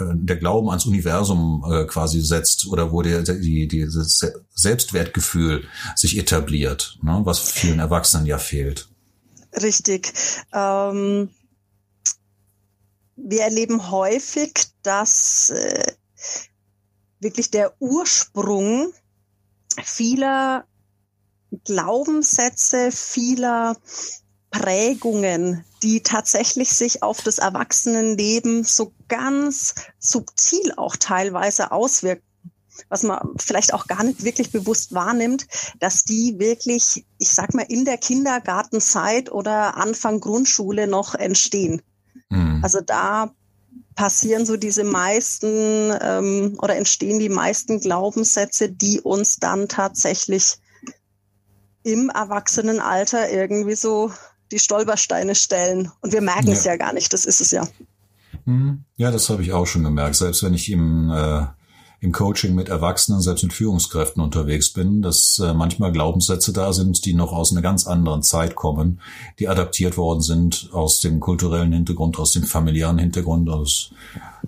äh, 0.00 0.04
der 0.14 0.36
Glauben 0.36 0.68
ans 0.68 0.86
Universum 0.86 1.64
äh, 1.70 1.84
quasi 1.86 2.20
setzt 2.20 2.66
oder 2.66 2.92
wo 2.92 3.02
der, 3.02 3.22
die, 3.22 3.66
dieses 3.66 4.26
Selbstwertgefühl 4.54 5.64
sich 5.96 6.18
etabliert, 6.18 6.98
ne, 7.02 7.20
was 7.24 7.38
vielen 7.38 7.78
Erwachsenen 7.78 8.26
ja 8.26 8.38
fehlt. 8.38 8.88
Richtig. 9.60 10.12
Ähm, 10.52 11.30
wir 13.16 13.42
erleben 13.42 13.90
häufig, 13.90 14.52
dass 14.82 15.50
äh, 15.50 15.92
wirklich 17.20 17.50
der 17.50 17.72
Ursprung 17.78 18.92
vieler 19.82 20.64
Glaubenssätze, 21.64 22.90
vieler 22.92 23.76
Prägungen, 24.50 25.64
die 25.82 26.02
tatsächlich 26.02 26.70
sich 26.70 27.02
auf 27.02 27.22
das 27.22 27.38
Erwachsenenleben 27.38 28.64
so 28.64 28.92
ganz 29.08 29.74
subtil 29.98 30.74
auch 30.76 30.96
teilweise 30.96 31.72
auswirken 31.72 32.22
was 32.88 33.02
man 33.02 33.34
vielleicht 33.38 33.74
auch 33.74 33.86
gar 33.86 34.02
nicht 34.02 34.24
wirklich 34.24 34.50
bewusst 34.50 34.94
wahrnimmt, 34.94 35.46
dass 35.78 36.04
die 36.04 36.38
wirklich, 36.38 37.04
ich 37.18 37.30
sag 37.30 37.54
mal, 37.54 37.66
in 37.68 37.84
der 37.84 37.98
Kindergartenzeit 37.98 39.30
oder 39.30 39.76
Anfang 39.76 40.20
Grundschule 40.20 40.86
noch 40.86 41.14
entstehen. 41.14 41.82
Mhm. 42.30 42.60
Also 42.62 42.80
da 42.80 43.34
passieren 43.94 44.46
so 44.46 44.56
diese 44.56 44.84
meisten 44.84 45.92
ähm, 46.00 46.58
oder 46.60 46.76
entstehen 46.76 47.18
die 47.18 47.28
meisten 47.28 47.80
Glaubenssätze, 47.80 48.70
die 48.70 49.00
uns 49.00 49.36
dann 49.36 49.68
tatsächlich 49.68 50.58
im 51.82 52.10
Erwachsenenalter 52.10 53.30
irgendwie 53.30 53.74
so 53.74 54.10
die 54.50 54.58
Stolpersteine 54.58 55.34
stellen. 55.34 55.90
Und 56.00 56.12
wir 56.12 56.20
merken 56.20 56.48
ja. 56.48 56.52
es 56.52 56.64
ja 56.64 56.76
gar 56.76 56.92
nicht, 56.92 57.12
das 57.12 57.24
ist 57.24 57.40
es 57.40 57.50
ja. 57.50 57.66
Hm. 58.44 58.84
Ja, 58.96 59.10
das 59.10 59.28
habe 59.30 59.42
ich 59.42 59.52
auch 59.52 59.66
schon 59.66 59.84
gemerkt. 59.84 60.16
Selbst 60.16 60.42
wenn 60.42 60.54
ich 60.54 60.70
im, 60.70 61.10
äh, 61.10 61.46
im 62.00 62.12
Coaching 62.12 62.54
mit 62.54 62.68
Erwachsenen, 62.68 63.20
selbst 63.20 63.42
mit 63.42 63.52
Führungskräften 63.52 64.22
unterwegs 64.22 64.72
bin, 64.72 65.02
dass 65.02 65.38
äh, 65.38 65.54
manchmal 65.54 65.92
Glaubenssätze 65.92 66.52
da 66.52 66.72
sind, 66.72 67.04
die 67.04 67.14
noch 67.14 67.32
aus 67.32 67.52
einer 67.52 67.62
ganz 67.62 67.86
anderen 67.86 68.22
Zeit 68.22 68.54
kommen, 68.54 69.00
die 69.38 69.48
adaptiert 69.48 69.96
worden 69.96 70.20
sind 70.20 70.70
aus 70.72 71.00
dem 71.00 71.20
kulturellen 71.20 71.72
Hintergrund, 71.72 72.18
aus 72.18 72.32
dem 72.32 72.42
familiären 72.42 72.98
Hintergrund, 72.98 73.48
aus 73.48 73.92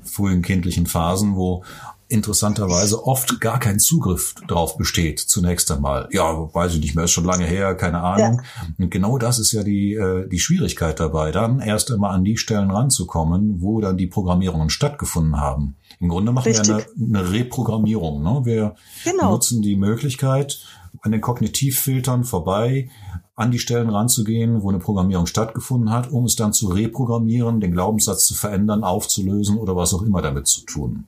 frühen 0.03 0.43
kindlichen 0.43 0.87
Phasen, 0.87 1.37
wo 1.37 1.65
interessanterweise 2.09 3.05
oft 3.05 3.41
gar 3.41 3.59
kein 3.59 3.79
Zugriff 3.79 4.35
drauf 4.47 4.77
besteht, 4.77 5.21
zunächst 5.21 5.71
einmal. 5.71 6.09
Ja, 6.13 6.55
weiß 6.55 6.75
ich 6.75 6.81
nicht 6.81 6.95
mehr, 6.95 7.05
ist 7.05 7.13
schon 7.13 7.25
lange 7.25 7.45
her, 7.45 7.75
keine 7.75 8.01
Ahnung. 8.01 8.43
Ja. 8.43 8.67
Und 8.79 8.91
genau 8.91 9.19
das 9.19 9.39
ist 9.39 9.53
ja 9.53 9.63
die, 9.63 9.95
äh, 9.95 10.29
die 10.29 10.39
Schwierigkeit 10.39 11.01
dabei, 11.01 11.33
dann 11.33 11.61
erst 11.61 11.91
einmal 11.91 12.15
an 12.15 12.25
die 12.25 12.37
Stellen 12.37 12.71
ranzukommen, 12.71 13.61
wo 13.63 13.81
dann 13.81 13.97
die 13.97 14.07
Programmierungen 14.07 14.71
stattgefunden 14.71 15.41
haben. 15.41 15.77
Im 16.01 16.09
Grunde 16.09 16.33
machen 16.33 16.49
Richtig. 16.49 16.69
wir 16.69 16.75
eine, 16.75 17.19
eine 17.19 17.33
Reprogrammierung. 17.33 18.23
Ne? 18.23 18.41
Wir 18.45 18.75
genau. 19.05 19.33
nutzen 19.33 19.63
die 19.63 19.77
Möglichkeit, 19.77 20.61
an 21.01 21.13
den 21.13 21.21
Kognitivfiltern 21.21 22.25
vorbei 22.25 22.89
an 23.37 23.51
die 23.51 23.59
Stellen 23.59 23.91
ranzugehen, 23.91 24.63
wo 24.63 24.69
eine 24.69 24.79
Programmierung 24.79 25.27
stattgefunden 25.27 25.91
hat, 25.91 26.11
um 26.11 26.25
es 26.25 26.37
dann 26.37 26.53
zu 26.53 26.69
reprogrammieren, 26.69 27.61
den 27.61 27.73
Glaubenssatz 27.73 28.27
zu 28.27 28.35
verändern, 28.35 28.85
aufzulösen 28.85 29.59
oder 29.59 29.75
was 29.75 29.93
auch 29.93 30.03
immer 30.03 30.23
damit 30.23 30.47
zu 30.47 30.65
tun. 30.65 31.07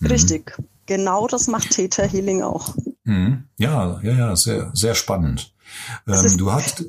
Mhm. 0.00 0.06
Richtig. 0.06 0.56
Genau 0.86 1.26
das 1.26 1.48
macht 1.48 1.70
Theta 1.70 2.04
Healing 2.04 2.42
auch. 2.42 2.74
Mhm. 3.04 3.44
Ja, 3.58 4.00
ja, 4.02 4.12
ja, 4.12 4.36
sehr, 4.36 4.70
sehr 4.72 4.94
spannend. 4.94 5.52
Ähm, 6.06 6.36
du 6.38 6.52
hast, 6.52 6.84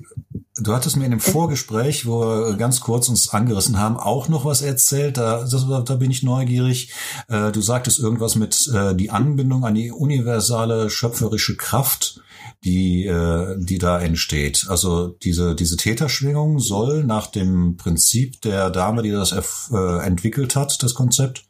du 0.56 0.74
hattest 0.74 0.96
mir 0.96 1.06
in 1.06 1.12
dem 1.12 1.20
Vorgespräch, 1.20 2.06
wo 2.06 2.22
wir 2.22 2.58
ganz 2.58 2.79
kurz 2.79 3.10
uns 3.10 3.29
angerissen 3.29 3.79
haben, 3.79 3.98
auch 3.98 4.29
noch 4.29 4.46
was 4.46 4.62
erzählt. 4.62 5.17
Da, 5.17 5.41
das, 5.41 5.65
da 5.86 5.96
bin 5.96 6.12
ich 6.12 6.24
neugierig. 6.24 6.94
Äh, 7.27 7.51
du 7.51 7.62
sagtest 7.62 8.00
irgendwas 8.00 8.36
mit 8.36 8.70
äh, 8.74 8.96
die 8.96 9.10
Anbindung 9.10 9.65
an 9.65 9.75
die 9.75 9.91
universale 9.91 10.89
schöpferische 10.89 11.58
Kraft 11.58 12.22
die, 12.64 13.06
äh, 13.06 13.56
die 13.60 13.78
da 13.78 14.00
entsteht. 14.00 14.66
Also 14.70 15.10
diese, 15.10 15.56
diese 15.56 15.78
Täterschwingung 15.78 16.60
soll 16.60 17.04
nach 17.04 17.28
dem 17.28 17.78
Prinzip 17.78 18.42
der 18.42 18.70
Dame, 18.70 19.04
die 19.04 19.12
das 19.12 19.32
äh, 19.32 20.06
entwickelt 20.06 20.56
hat, 20.56 20.82
das 20.82 20.94
Konzept, 20.94 21.44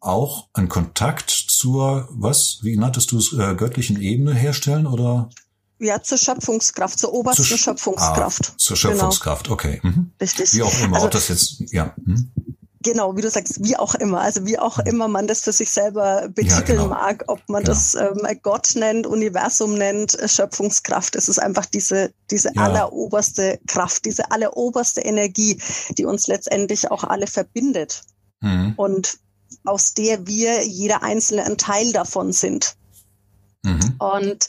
auch 0.00 0.48
einen 0.54 0.68
Kontakt 0.68 1.30
zur, 1.30 2.08
was, 2.10 2.60
wie 2.62 2.76
nanntest 2.76 3.12
du 3.12 3.18
es, 3.18 3.32
äh, 3.32 3.54
göttlichen 3.54 4.00
Ebene 4.00 4.34
herstellen 4.34 4.86
oder? 4.86 5.28
Ja, 5.78 6.02
zur 6.02 6.18
Schöpfungskraft, 6.18 6.98
zur 6.98 7.12
obersten 7.12 7.44
zur 7.44 7.58
Schöpfungskraft. 7.58 8.52
Ah, 8.52 8.54
zur 8.56 8.76
Schöpfungskraft, 8.76 9.44
genau. 9.44 9.54
okay. 9.54 9.80
Mhm. 9.82 10.12
Richtig. 10.20 10.54
Wie 10.54 10.62
auch 10.62 10.80
immer, 10.80 10.96
also, 10.96 11.06
ob 11.06 11.12
das 11.12 11.28
jetzt, 11.28 11.72
ja. 11.72 11.94
Mhm. 12.04 12.32
Genau, 12.82 13.14
wie 13.14 13.20
du 13.20 13.28
sagst, 13.28 13.62
wie 13.62 13.76
auch 13.76 13.94
immer. 13.94 14.22
Also 14.22 14.46
wie 14.46 14.58
auch 14.58 14.78
immer 14.78 15.06
man 15.06 15.26
das 15.26 15.42
für 15.42 15.52
sich 15.52 15.70
selber 15.70 16.28
betiteln 16.30 16.78
ja, 16.78 16.84
genau. 16.84 16.88
mag, 16.88 17.24
ob 17.26 17.40
man 17.46 17.62
genau. 17.62 17.74
das 17.74 17.94
ähm, 17.94 18.26
Gott 18.42 18.74
nennt, 18.74 19.06
Universum 19.06 19.74
nennt, 19.74 20.16
Schöpfungskraft. 20.24 21.14
Es 21.14 21.28
ist 21.28 21.38
einfach 21.38 21.66
diese, 21.66 22.14
diese 22.30 22.54
ja. 22.54 22.62
alleroberste 22.62 23.60
Kraft, 23.66 24.06
diese 24.06 24.30
alleroberste 24.30 25.02
Energie, 25.02 25.60
die 25.98 26.06
uns 26.06 26.26
letztendlich 26.26 26.90
auch 26.90 27.04
alle 27.04 27.26
verbindet. 27.26 28.02
Mhm. 28.40 28.72
Und 28.76 29.18
aus 29.64 29.92
der 29.92 30.26
wir 30.26 30.66
jeder 30.66 31.02
Einzelne 31.02 31.44
ein 31.44 31.58
Teil 31.58 31.92
davon 31.92 32.32
sind. 32.32 32.76
Mhm. 33.62 33.96
Und 33.98 34.46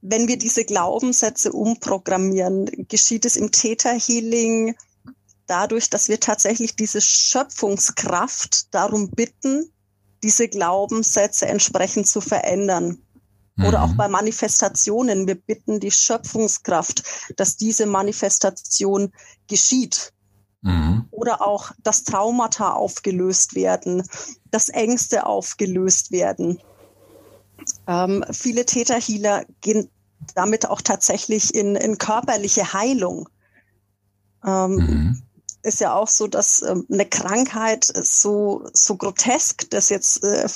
wenn 0.00 0.28
wir 0.28 0.38
diese 0.38 0.64
Glaubenssätze 0.64 1.52
umprogrammieren, 1.52 2.86
geschieht 2.88 3.24
es 3.24 3.36
im 3.36 3.50
Theta 3.50 3.90
Healing 3.90 4.76
dadurch, 5.50 5.90
dass 5.90 6.08
wir 6.08 6.20
tatsächlich 6.20 6.76
diese 6.76 7.00
Schöpfungskraft 7.00 8.72
darum 8.72 9.10
bitten, 9.10 9.72
diese 10.22 10.48
Glaubenssätze 10.48 11.46
entsprechend 11.46 12.06
zu 12.06 12.20
verändern. 12.20 12.98
Mhm. 13.56 13.64
Oder 13.64 13.82
auch 13.82 13.94
bei 13.94 14.06
Manifestationen. 14.06 15.26
Wir 15.26 15.34
bitten 15.34 15.80
die 15.80 15.90
Schöpfungskraft, 15.90 17.02
dass 17.36 17.56
diese 17.56 17.86
Manifestation 17.86 19.12
geschieht. 19.48 20.12
Mhm. 20.62 21.06
Oder 21.10 21.42
auch, 21.44 21.72
dass 21.82 22.04
Traumata 22.04 22.72
aufgelöst 22.72 23.56
werden, 23.56 24.06
dass 24.52 24.68
Ängste 24.68 25.26
aufgelöst 25.26 26.12
werden. 26.12 26.60
Ähm, 27.88 28.24
viele 28.30 28.66
Täterhealer 28.66 29.46
gehen 29.60 29.90
damit 30.34 30.68
auch 30.68 30.82
tatsächlich 30.82 31.54
in, 31.54 31.74
in 31.74 31.98
körperliche 31.98 32.72
Heilung. 32.72 33.28
Ähm, 34.44 34.74
mhm 34.74 35.22
ist 35.62 35.80
ja 35.80 35.94
auch 35.94 36.08
so, 36.08 36.26
dass 36.26 36.62
ähm, 36.62 36.86
eine 36.90 37.06
Krankheit 37.06 37.84
so, 37.84 38.64
so 38.72 38.96
grotesk, 38.96 39.68
das 39.70 39.88
jetzt 39.88 40.24
äh, 40.24 40.48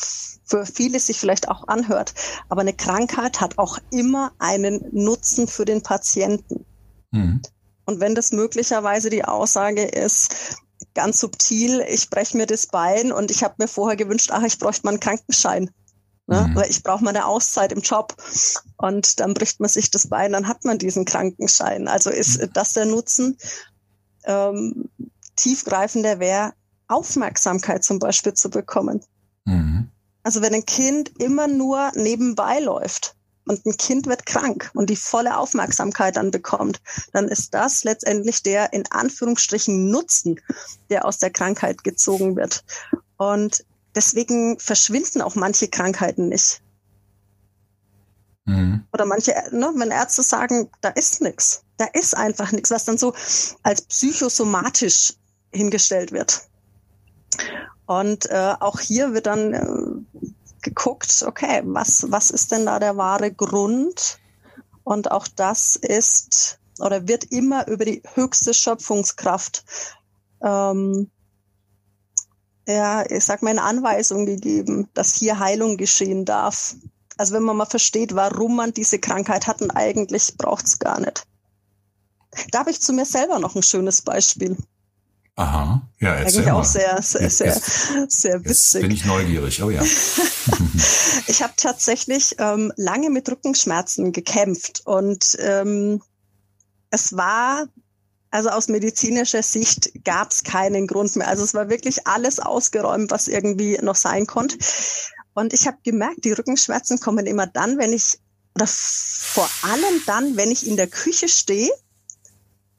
für 0.46 0.66
viele 0.66 1.00
sich 1.00 1.18
vielleicht 1.18 1.48
auch 1.48 1.68
anhört, 1.68 2.14
aber 2.48 2.60
eine 2.60 2.74
Krankheit 2.74 3.40
hat 3.40 3.58
auch 3.58 3.78
immer 3.90 4.32
einen 4.38 4.84
Nutzen 4.92 5.48
für 5.48 5.64
den 5.64 5.82
Patienten. 5.82 6.64
Mhm. 7.10 7.42
Und 7.86 8.00
wenn 8.00 8.14
das 8.14 8.32
möglicherweise 8.32 9.10
die 9.10 9.24
Aussage 9.24 9.82
ist, 9.82 10.58
ganz 10.94 11.20
subtil, 11.20 11.84
ich 11.88 12.10
breche 12.10 12.36
mir 12.36 12.46
das 12.46 12.66
Bein 12.66 13.12
und 13.12 13.30
ich 13.30 13.42
habe 13.42 13.54
mir 13.58 13.68
vorher 13.68 13.96
gewünscht, 13.96 14.30
ach, 14.32 14.42
ich 14.42 14.58
bräuchte 14.58 14.86
mal 14.86 14.92
einen 14.92 15.00
Krankenschein. 15.00 15.70
Ne? 16.26 16.48
Mhm. 16.48 16.56
Weil 16.56 16.70
ich 16.70 16.82
brauche 16.82 17.04
mal 17.04 17.10
eine 17.10 17.26
Auszeit 17.26 17.72
im 17.72 17.80
Job. 17.80 18.14
Und 18.78 19.20
dann 19.20 19.34
bricht 19.34 19.60
man 19.60 19.68
sich 19.68 19.90
das 19.90 20.08
Bein, 20.08 20.32
dann 20.32 20.48
hat 20.48 20.64
man 20.64 20.78
diesen 20.78 21.04
Krankenschein. 21.04 21.88
Also 21.88 22.10
ist 22.10 22.40
mhm. 22.40 22.52
das 22.52 22.72
der 22.72 22.86
Nutzen? 22.86 23.36
Ähm, 24.24 24.88
tiefgreifender 25.36 26.20
wäre, 26.20 26.52
Aufmerksamkeit 26.88 27.84
zum 27.84 27.98
Beispiel 27.98 28.34
zu 28.34 28.50
bekommen. 28.50 29.04
Mhm. 29.44 29.90
Also 30.22 30.42
wenn 30.42 30.54
ein 30.54 30.66
Kind 30.66 31.10
immer 31.20 31.46
nur 31.48 31.92
nebenbei 31.94 32.60
läuft 32.60 33.14
und 33.46 33.64
ein 33.66 33.76
Kind 33.76 34.06
wird 34.06 34.24
krank 34.24 34.70
und 34.74 34.88
die 34.88 34.96
volle 34.96 35.36
Aufmerksamkeit 35.36 36.16
dann 36.16 36.30
bekommt, 36.30 36.80
dann 37.12 37.28
ist 37.28 37.52
das 37.52 37.84
letztendlich 37.84 38.42
der 38.42 38.72
in 38.72 38.84
Anführungsstrichen 38.90 39.90
Nutzen, 39.90 40.40
der 40.88 41.04
aus 41.04 41.18
der 41.18 41.30
Krankheit 41.30 41.84
gezogen 41.84 42.36
wird. 42.36 42.64
Und 43.16 43.64
deswegen 43.94 44.58
verschwinden 44.58 45.20
auch 45.20 45.34
manche 45.34 45.68
Krankheiten 45.68 46.28
nicht. 46.28 46.62
Mhm. 48.44 48.84
Oder 48.92 49.06
manche, 49.06 49.32
ne, 49.50 49.72
wenn 49.76 49.90
Ärzte 49.90 50.22
sagen, 50.22 50.70
da 50.80 50.90
ist 50.90 51.20
nichts, 51.22 51.64
da 51.76 51.86
ist 51.86 52.16
einfach 52.16 52.52
nichts, 52.52 52.70
was 52.70 52.84
dann 52.84 52.98
so 52.98 53.14
als 53.62 53.82
psychosomatisch 53.82 55.14
hingestellt 55.52 56.12
wird. 56.12 56.48
Und 57.86 58.26
äh, 58.30 58.54
auch 58.60 58.80
hier 58.80 59.14
wird 59.14 59.26
dann 59.26 59.54
äh, 59.54 60.28
geguckt, 60.62 61.24
okay, 61.26 61.62
was, 61.64 62.10
was 62.10 62.30
ist 62.30 62.52
denn 62.52 62.66
da 62.66 62.78
der 62.78 62.96
wahre 62.96 63.32
Grund? 63.32 64.18
Und 64.84 65.10
auch 65.10 65.28
das 65.28 65.76
ist 65.76 66.58
oder 66.78 67.08
wird 67.08 67.24
immer 67.24 67.66
über 67.68 67.84
die 67.84 68.02
höchste 68.14 68.52
Schöpfungskraft 68.52 69.64
ähm, 70.42 71.10
ja, 72.66 73.04
ich 73.10 73.24
sag 73.24 73.42
mal, 73.42 73.50
eine 73.50 73.62
Anweisung 73.62 74.26
gegeben, 74.26 74.88
dass 74.94 75.14
hier 75.14 75.38
Heilung 75.38 75.76
geschehen 75.76 76.24
darf. 76.24 76.76
Also 77.16 77.34
wenn 77.34 77.42
man 77.42 77.56
mal 77.56 77.66
versteht, 77.66 78.14
warum 78.14 78.56
man 78.56 78.72
diese 78.72 78.98
Krankheit 78.98 79.46
hat 79.46 79.62
und 79.62 79.70
eigentlich 79.70 80.36
braucht 80.36 80.66
es 80.66 80.78
gar 80.78 81.00
nicht. 81.00 81.24
Da 82.50 82.60
habe 82.60 82.70
ich 82.70 82.80
zu 82.80 82.92
mir 82.92 83.04
selber 83.06 83.38
noch 83.38 83.54
ein 83.54 83.62
schönes 83.62 84.02
Beispiel. 84.02 84.56
Aha, 85.36 85.82
ja, 86.00 86.14
erzähl 86.14 86.40
Eigentlich 86.40 86.46
mal. 86.52 86.60
auch 86.60 86.64
sehr, 86.64 87.02
sehr, 87.02 87.22
Jetzt- 87.22 87.38
sehr, 87.38 87.46
jetzt- 87.48 88.20
sehr 88.20 88.36
Jetzt 88.36 88.44
witzig. 88.48 88.82
bin 88.82 88.90
ich 88.92 89.04
neugierig. 89.04 89.62
Oh 89.62 89.70
ja. 89.70 89.82
Ich 91.26 91.42
habe 91.42 91.54
tatsächlich 91.56 92.36
ähm, 92.38 92.72
lange 92.76 93.08
mit 93.10 93.28
Rückenschmerzen 93.30 94.12
gekämpft 94.12 94.82
und 94.84 95.36
ähm, 95.40 96.02
es 96.90 97.16
war, 97.16 97.66
also 98.30 98.50
aus 98.50 98.68
medizinischer 98.68 99.42
Sicht 99.42 100.04
gab 100.04 100.30
es 100.32 100.42
keinen 100.42 100.86
Grund 100.86 101.16
mehr. 101.16 101.26
Also 101.28 101.42
es 101.44 101.54
war 101.54 101.70
wirklich 101.70 102.06
alles 102.06 102.38
ausgeräumt, 102.40 103.10
was 103.10 103.26
irgendwie 103.28 103.78
noch 103.80 103.96
sein 103.96 104.26
konnte. 104.26 104.58
Und 105.34 105.52
ich 105.52 105.66
habe 105.66 105.78
gemerkt, 105.82 106.24
die 106.24 106.32
Rückenschmerzen 106.32 107.00
kommen 107.00 107.26
immer 107.26 107.46
dann, 107.46 107.78
wenn 107.78 107.92
ich, 107.92 108.18
oder 108.54 108.66
vor 108.68 109.48
allem 109.62 110.02
dann, 110.06 110.36
wenn 110.36 110.50
ich 110.50 110.66
in 110.66 110.76
der 110.76 110.86
Küche 110.86 111.28
stehe 111.28 111.70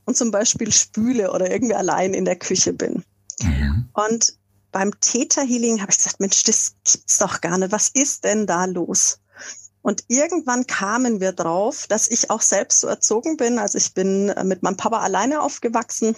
und 0.06 0.16
zum 0.16 0.32
Beispiel 0.32 0.72
spüle 0.72 1.32
oder 1.32 1.52
irgendwie 1.52 1.76
allein 1.76 2.14
in 2.14 2.26
der 2.26 2.38
Küche 2.38 2.74
bin. 2.74 3.04
Mhm. 3.42 3.90
Und 3.94 4.38
beim 4.72 5.00
Theta 5.00 5.42
Healing 5.42 5.82
habe 5.82 5.92
ich 5.92 5.98
gesagt, 5.98 6.20
Mensch, 6.20 6.44
das 6.44 6.76
gibt's 6.84 7.18
doch 7.18 7.42
gar 7.42 7.58
nicht. 7.58 7.72
Was 7.72 7.90
ist 7.90 8.24
denn 8.24 8.48
da 8.48 8.66
los? 8.66 9.20
Und 9.82 10.04
irgendwann 10.08 10.66
kamen 10.66 11.22
wir 11.22 11.32
drauf, 11.32 11.86
dass 11.88 12.08
ich 12.08 12.32
auch 12.32 12.42
selbst 12.42 12.80
so 12.80 12.88
erzogen 12.88 13.38
bin. 13.38 13.60
Also 13.60 13.78
ich 13.78 13.94
bin 13.94 14.30
äh, 14.30 14.44
mit 14.44 14.64
meinem 14.64 14.78
Papa 14.78 15.00
alleine 15.00 15.42
aufgewachsen. 15.42 16.16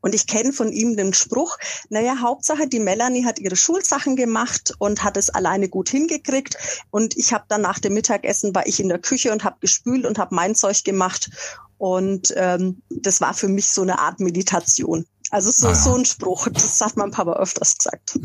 Und 0.00 0.14
ich 0.14 0.26
kenne 0.26 0.52
von 0.52 0.72
ihm 0.72 0.96
den 0.96 1.12
Spruch, 1.12 1.56
naja, 1.88 2.20
Hauptsache, 2.20 2.68
die 2.68 2.80
Melanie 2.80 3.24
hat 3.24 3.38
ihre 3.38 3.56
Schulsachen 3.56 4.16
gemacht 4.16 4.74
und 4.78 5.04
hat 5.04 5.16
es 5.16 5.30
alleine 5.30 5.68
gut 5.68 5.88
hingekriegt. 5.88 6.56
Und 6.90 7.16
ich 7.16 7.32
habe 7.32 7.44
dann 7.48 7.62
nach 7.62 7.78
dem 7.78 7.94
Mittagessen, 7.94 8.54
war 8.54 8.66
ich 8.66 8.80
in 8.80 8.88
der 8.88 8.98
Küche 8.98 9.32
und 9.32 9.44
habe 9.44 9.56
gespült 9.60 10.06
und 10.06 10.18
habe 10.18 10.34
mein 10.34 10.54
Zeug 10.54 10.84
gemacht. 10.84 11.30
Und 11.78 12.32
ähm, 12.36 12.82
das 12.90 13.20
war 13.20 13.34
für 13.34 13.48
mich 13.48 13.68
so 13.68 13.82
eine 13.82 13.98
Art 13.98 14.20
Meditation. 14.20 15.06
Also 15.30 15.50
so, 15.50 15.68
Ah 15.68 15.74
so 15.74 15.94
ein 15.94 16.04
Spruch, 16.04 16.48
das 16.48 16.80
hat 16.80 16.96
mein 16.96 17.12
Papa 17.12 17.34
öfters 17.34 17.78
gesagt. 17.78 18.18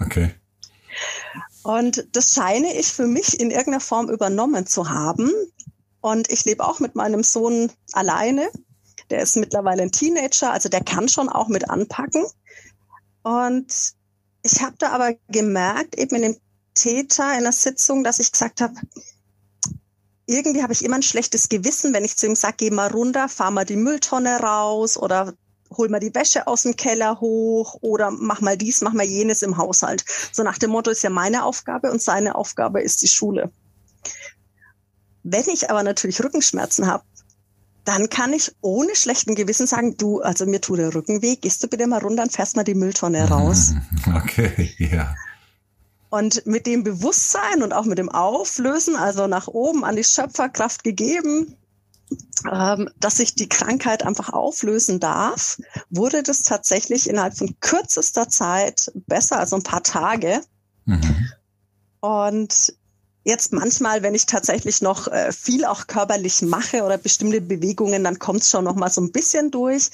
Okay. 0.00 0.34
Und 1.62 2.06
das 2.12 2.34
scheine 2.34 2.74
ich 2.78 2.88
für 2.88 3.06
mich 3.06 3.38
in 3.38 3.50
irgendeiner 3.50 3.80
Form 3.80 4.10
übernommen 4.10 4.66
zu 4.66 4.88
haben. 4.88 5.30
Und 6.00 6.30
ich 6.30 6.44
lebe 6.44 6.64
auch 6.64 6.80
mit 6.80 6.94
meinem 6.94 7.22
Sohn 7.22 7.70
alleine. 7.92 8.48
Der 9.10 9.22
ist 9.22 9.36
mittlerweile 9.36 9.82
ein 9.82 9.92
Teenager, 9.92 10.52
also 10.52 10.68
der 10.68 10.82
kann 10.82 11.08
schon 11.08 11.28
auch 11.28 11.48
mit 11.48 11.70
anpacken. 11.70 12.24
Und 13.22 13.72
ich 14.42 14.62
habe 14.62 14.74
da 14.78 14.90
aber 14.90 15.14
gemerkt, 15.28 15.96
eben 15.96 16.16
in 16.16 16.22
dem 16.22 16.36
Täter 16.74 17.36
in 17.36 17.44
der 17.44 17.52
Sitzung, 17.52 18.04
dass 18.04 18.18
ich 18.18 18.32
gesagt 18.32 18.60
habe, 18.60 18.74
irgendwie 20.26 20.62
habe 20.62 20.74
ich 20.74 20.84
immer 20.84 20.96
ein 20.96 21.02
schlechtes 21.02 21.48
Gewissen, 21.48 21.94
wenn 21.94 22.04
ich 22.04 22.16
zu 22.16 22.26
ihm 22.26 22.36
sage, 22.36 22.56
geh 22.58 22.70
mal 22.70 22.90
runter, 22.90 23.28
fahr 23.28 23.50
mal 23.50 23.64
die 23.64 23.76
Mülltonne 23.76 24.40
raus 24.40 24.96
oder 24.98 25.32
hol 25.76 25.88
mal 25.88 26.00
die 26.00 26.14
Wäsche 26.14 26.46
aus 26.46 26.62
dem 26.62 26.76
Keller 26.76 27.20
hoch 27.20 27.78
oder 27.80 28.10
mach 28.10 28.40
mal 28.40 28.56
dies, 28.56 28.80
mach 28.80 28.92
mal 28.92 29.06
jenes 29.06 29.42
im 29.42 29.56
Haushalt. 29.56 30.04
So 30.32 30.42
nach 30.42 30.58
dem 30.58 30.70
Motto 30.70 30.90
ist 30.90 31.02
ja 31.02 31.10
meine 31.10 31.44
Aufgabe 31.44 31.90
und 31.90 32.02
seine 32.02 32.34
Aufgabe 32.34 32.82
ist 32.82 33.02
die 33.02 33.08
Schule. 33.08 33.50
Wenn 35.22 35.48
ich 35.48 35.70
aber 35.70 35.82
natürlich 35.82 36.22
Rückenschmerzen 36.22 36.86
habe, 36.86 37.04
dann 37.88 38.10
kann 38.10 38.34
ich 38.34 38.54
ohne 38.60 38.94
schlechten 38.94 39.34
Gewissen 39.34 39.66
sagen, 39.66 39.96
du, 39.96 40.20
also 40.20 40.44
mir 40.44 40.60
tut 40.60 40.78
der 40.78 40.94
Rücken 40.94 41.22
weh, 41.22 41.36
gehst 41.36 41.62
du 41.62 41.68
bitte 41.68 41.86
mal 41.86 42.00
runter 42.00 42.22
und 42.22 42.30
fährst 42.30 42.54
mal 42.54 42.62
die 42.62 42.74
Mülltonne 42.74 43.26
raus. 43.30 43.70
Mhm. 43.70 44.14
Okay, 44.14 44.74
ja. 44.78 45.14
Und 46.10 46.46
mit 46.46 46.66
dem 46.66 46.84
Bewusstsein 46.84 47.62
und 47.62 47.72
auch 47.72 47.86
mit 47.86 47.96
dem 47.96 48.10
Auflösen, 48.10 48.94
also 48.94 49.26
nach 49.26 49.48
oben 49.48 49.84
an 49.84 49.96
die 49.96 50.04
Schöpferkraft 50.04 50.84
gegeben, 50.84 51.56
ähm, 52.50 52.90
dass 53.00 53.20
ich 53.20 53.34
die 53.34 53.48
Krankheit 53.48 54.04
einfach 54.04 54.34
auflösen 54.34 55.00
darf, 55.00 55.58
wurde 55.88 56.22
das 56.22 56.42
tatsächlich 56.42 57.08
innerhalb 57.08 57.38
von 57.38 57.56
kürzester 57.60 58.28
Zeit 58.28 58.92
besser, 59.06 59.38
also 59.38 59.56
ein 59.56 59.62
paar 59.62 59.82
Tage. 59.82 60.42
Mhm. 60.84 61.30
Und 62.00 62.74
jetzt 63.28 63.52
manchmal, 63.52 64.02
wenn 64.02 64.14
ich 64.14 64.26
tatsächlich 64.26 64.80
noch 64.82 65.06
äh, 65.06 65.30
viel 65.32 65.64
auch 65.64 65.86
körperlich 65.86 66.42
mache 66.42 66.82
oder 66.82 66.98
bestimmte 66.98 67.40
Bewegungen, 67.40 68.02
dann 68.02 68.18
kommt 68.18 68.40
es 68.40 68.50
schon 68.50 68.64
noch 68.64 68.74
mal 68.74 68.90
so 68.90 69.00
ein 69.00 69.12
bisschen 69.12 69.50
durch. 69.50 69.90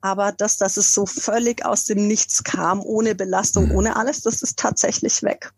Aber 0.00 0.30
das, 0.32 0.58
dass 0.58 0.76
es 0.76 0.92
so 0.94 1.06
völlig 1.06 1.64
aus 1.64 1.84
dem 1.86 2.06
Nichts 2.06 2.44
kam, 2.44 2.80
ohne 2.80 3.14
Belastung, 3.14 3.66
Mhm. 3.68 3.74
ohne 3.74 3.96
alles, 3.96 4.20
das 4.20 4.42
ist 4.42 4.58
tatsächlich 4.58 5.22
weg. 5.22 5.52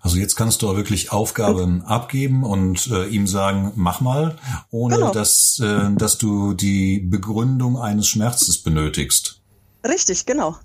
Also 0.00 0.16
jetzt 0.18 0.36
kannst 0.36 0.62
du 0.62 0.68
auch 0.68 0.76
wirklich 0.76 1.10
Aufgaben 1.12 1.82
abgeben 1.82 2.44
und 2.44 2.88
äh, 2.88 3.06
ihm 3.06 3.26
sagen, 3.26 3.72
mach 3.76 4.00
mal, 4.00 4.36
ohne 4.70 4.96
Genau. 4.96 5.12
dass, 5.12 5.58
äh, 5.60 5.90
dass 5.96 6.18
du 6.18 6.54
die 6.54 6.98
Begründung 7.00 7.78
eines 7.78 8.08
Schmerzes 8.08 8.58
benötigst. 8.62 9.40
Richtig, 9.86 10.26
genau. 10.26 10.56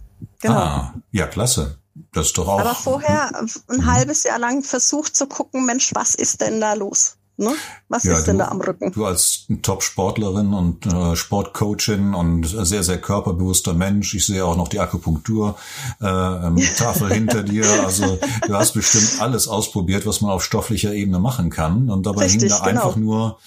Genau. 0.41 0.56
Ah, 0.56 0.93
ja, 1.12 1.28
klasse. 1.28 1.78
Das 2.13 2.27
ist 2.27 2.38
doch 2.38 2.47
auch. 2.47 2.60
Aber 2.60 2.75
vorher 2.75 3.36
ein 3.36 3.49
Mhm. 3.69 3.86
halbes 3.86 4.23
Jahr 4.23 4.39
lang 4.39 4.63
versucht 4.63 5.15
zu 5.15 5.27
gucken, 5.27 5.65
Mensch, 5.65 5.91
was 5.93 6.15
ist 6.15 6.41
denn 6.41 6.60
da 6.62 6.73
los? 6.73 7.15
Ne? 7.39 7.51
Was 7.88 8.03
Ja, 8.03 8.17
ist 8.17 8.25
denn 8.25 8.39
du- 8.39 8.45
da 8.45 8.49
am 8.49 8.60
Rücken? 8.62 8.91
Du 8.93 9.05
als 9.05 9.45
Top-Sportlerin 9.62 10.53
und 10.53 10.88
äh, 10.88 11.15
Sportcoachin 11.15 12.15
und 12.15 12.45
sehr, 12.47 12.81
sehr 12.81 12.99
körperbewusster 12.99 13.75
Mensch. 13.75 14.15
Ich 14.15 14.25
sehe 14.25 14.43
auch 14.43 14.55
noch 14.57 14.67
die 14.69 14.79
Akupunktur 14.79 15.55
äh, 16.01 16.05
ähm, 16.07 16.57
Tafel 16.77 17.13
hinter 17.13 17.43
dir. 17.43 17.65
Also 17.86 18.17
du 18.47 18.55
hast 18.55 18.73
bestimmt 18.73 19.21
alles 19.21 19.47
ausprobiert, 19.47 20.07
was 20.07 20.21
man 20.21 20.31
auf 20.31 20.43
stofflicher 20.43 20.93
Ebene 20.93 21.19
machen 21.19 21.51
kann. 21.51 21.91
Und 21.91 22.07
dabei 22.07 22.27
hing 22.27 22.39
Richtig, 22.41 22.49
da 22.57 22.65
genau. 22.65 22.81
einfach 22.88 22.95
nur 22.95 23.38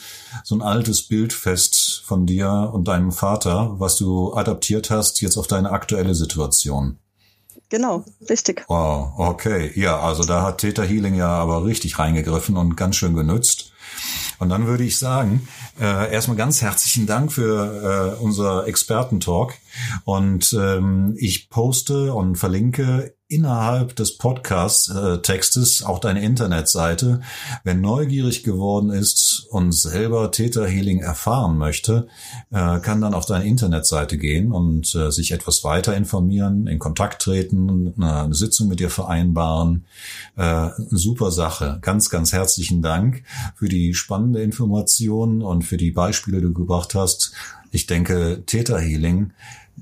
so 0.45 0.55
ein 0.55 0.63
altes 0.63 1.03
Bild 1.03 1.33
fest 1.33 2.03
von 2.05 2.27
dir 2.27 2.71
und 2.73 2.87
deinem 2.87 3.11
Vater, 3.11 3.75
was 3.81 3.97
du 3.97 4.35
adaptiert 4.35 4.91
hast 4.91 5.21
jetzt 5.21 5.37
auf 5.37 5.49
deine 5.49 5.71
aktuelle 5.73 6.15
Situation. 6.15 6.99
Genau, 7.71 8.05
richtig. 8.29 8.65
Wow, 8.69 9.13
okay. 9.17 9.71
Ja, 9.77 10.01
also 10.01 10.25
da 10.25 10.43
hat 10.43 10.59
Theta 10.59 10.83
Healing 10.83 11.15
ja 11.15 11.29
aber 11.29 11.65
richtig 11.65 11.99
reingegriffen 11.99 12.57
und 12.57 12.77
ganz 12.77 12.97
schön 12.97 13.15
genützt. 13.15 13.73
Und 14.41 14.49
dann 14.49 14.67
würde 14.67 14.85
ich 14.85 14.99
sagen, 14.99 15.47
äh, 15.81 16.13
erstmal 16.13 16.37
ganz 16.37 16.63
herzlichen 16.63 17.07
Dank 17.07 17.33
für 17.33 18.17
äh, 18.19 18.23
unser 18.23 18.67
Expertentalk. 18.67 19.55
Und 20.05 20.53
ähm, 20.59 21.15
ich 21.17 21.49
poste 21.49 22.13
und 22.13 22.37
verlinke 22.37 23.15
innerhalb 23.31 23.95
des 23.95 24.19
Podcast-Textes 24.19 25.85
auch 25.85 26.01
deine 26.01 26.23
Internetseite. 26.23 27.21
Wer 27.63 27.75
neugierig 27.75 28.43
geworden 28.43 28.91
ist 28.91 29.47
und 29.51 29.73
selber 29.73 30.33
Theta 30.33 30.65
Healing 30.65 30.99
erfahren 30.99 31.57
möchte, 31.57 32.09
äh, 32.51 32.81
kann 32.81 33.01
dann 33.01 33.15
auf 33.15 33.27
deine 33.27 33.47
Internetseite 33.47 34.19
gehen 34.19 34.51
und 34.51 34.95
äh, 34.97 35.13
sich 35.13 35.31
etwas 35.31 35.63
weiter 35.63 35.97
informieren, 35.97 36.67
in 36.67 36.81
Kontakt 36.81 37.23
treten, 37.23 37.95
eine, 37.97 38.35
Sitzung 38.35 38.69
mit 38.69 38.81
dir 38.81 38.91
vereinbaren. 38.91 39.85
Äh, 40.37 40.71
super 40.91 41.31
Sache. 41.31 41.79
Ganz, 41.83 42.11
ganz 42.11 42.33
herzlichen 42.33 42.83
Dank 42.83 43.23
für 43.55 43.69
die 43.69 43.95
spannende 43.95 44.43
Information 44.43 45.43
und 45.43 45.63
für 45.63 45.77
die 45.77 45.93
Beispiele, 45.93 46.39
die 46.39 46.49
du 46.49 46.53
gebracht 46.53 46.97
hast. 46.97 47.33
Ich 47.71 47.87
denke, 47.87 48.43
Theta 48.47 48.79
Healing 48.79 49.33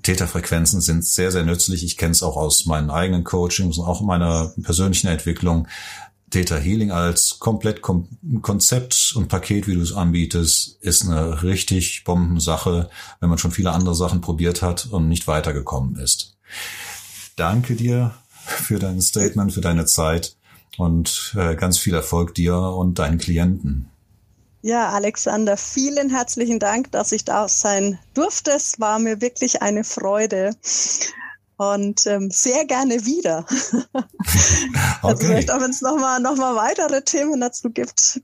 Theta-Frequenzen 0.02 0.80
sind 0.80 1.04
sehr, 1.04 1.32
sehr 1.32 1.44
nützlich. 1.44 1.84
Ich 1.84 1.96
kenne 1.96 2.12
es 2.12 2.22
auch 2.22 2.36
aus 2.36 2.66
meinen 2.66 2.90
eigenen 2.90 3.24
Coachings 3.24 3.78
und 3.78 3.86
auch 3.86 4.00
meiner 4.00 4.52
persönlichen 4.62 5.08
Entwicklung. 5.08 5.68
Theta 6.30 6.56
Healing 6.56 6.90
als 6.90 7.38
komplett 7.38 7.80
Kom 7.80 8.08
Konzept 8.42 9.14
und 9.16 9.28
Paket, 9.28 9.66
wie 9.66 9.74
du 9.74 9.80
es 9.80 9.94
anbietest, 9.94 10.78
ist 10.82 11.04
eine 11.06 11.42
richtig 11.42 12.04
Bombensache, 12.04 12.90
wenn 13.20 13.30
man 13.30 13.38
schon 13.38 13.50
viele 13.50 13.72
andere 13.72 13.94
Sachen 13.94 14.20
probiert 14.20 14.60
hat 14.60 14.86
und 14.86 15.08
nicht 15.08 15.26
weitergekommen 15.26 15.96
ist. 15.96 16.36
Danke 17.36 17.76
dir 17.76 18.14
für 18.30 18.78
dein 18.78 19.00
Statement, 19.00 19.52
für 19.52 19.60
deine 19.60 19.86
Zeit 19.86 20.36
und 20.76 21.34
äh, 21.36 21.54
ganz 21.56 21.78
viel 21.78 21.94
Erfolg 21.94 22.34
dir 22.34 22.56
und 22.56 22.98
deinen 22.98 23.18
Klienten. 23.18 23.90
Ja, 24.68 24.90
Alexander, 24.90 25.56
vielen 25.56 26.10
herzlichen 26.10 26.58
Dank, 26.58 26.92
dass 26.92 27.12
ich 27.12 27.24
da 27.24 27.48
sein 27.48 27.98
durfte. 28.12 28.50
Es 28.50 28.78
war 28.78 28.98
mir 28.98 29.22
wirklich 29.22 29.62
eine 29.62 29.82
Freude. 29.82 30.54
Und 31.56 32.06
ähm, 32.06 32.30
sehr 32.30 32.66
gerne 32.66 33.06
wieder. 33.06 33.46
Also 35.00 35.14
Okay, 35.14 35.26
vielleicht 35.26 35.50
auch 35.50 35.60
wenn 35.62 35.70
es 35.70 35.80
nochmal 35.80 36.20
noch 36.20 36.36
mal 36.36 36.54
weitere 36.54 37.00
Themen 37.00 37.40
dazu 37.40 37.70
gibt, 37.70 38.20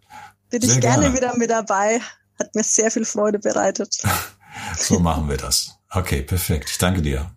bin 0.50 0.61
Sehr 0.61 0.74
ich 0.74 0.80
gerne, 0.83 1.04
gerne. 1.04 1.16
wieder 1.16 1.37
mit 1.38 1.48
dabei. 1.48 2.02
Hat 2.38 2.54
mir 2.54 2.62
sehr 2.62 2.90
viel 2.90 3.07
Freude 3.07 3.38
bereitet. 3.38 4.02
so 4.78 4.98
machen 4.98 5.30
wir 5.30 5.38
das. 5.38 5.78
Okay, 5.88 6.20
perfekt. 6.20 6.68
Ich 6.68 6.76
danke 6.76 7.00
dir. 7.00 7.30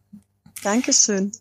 Dankeschön. 0.63 1.31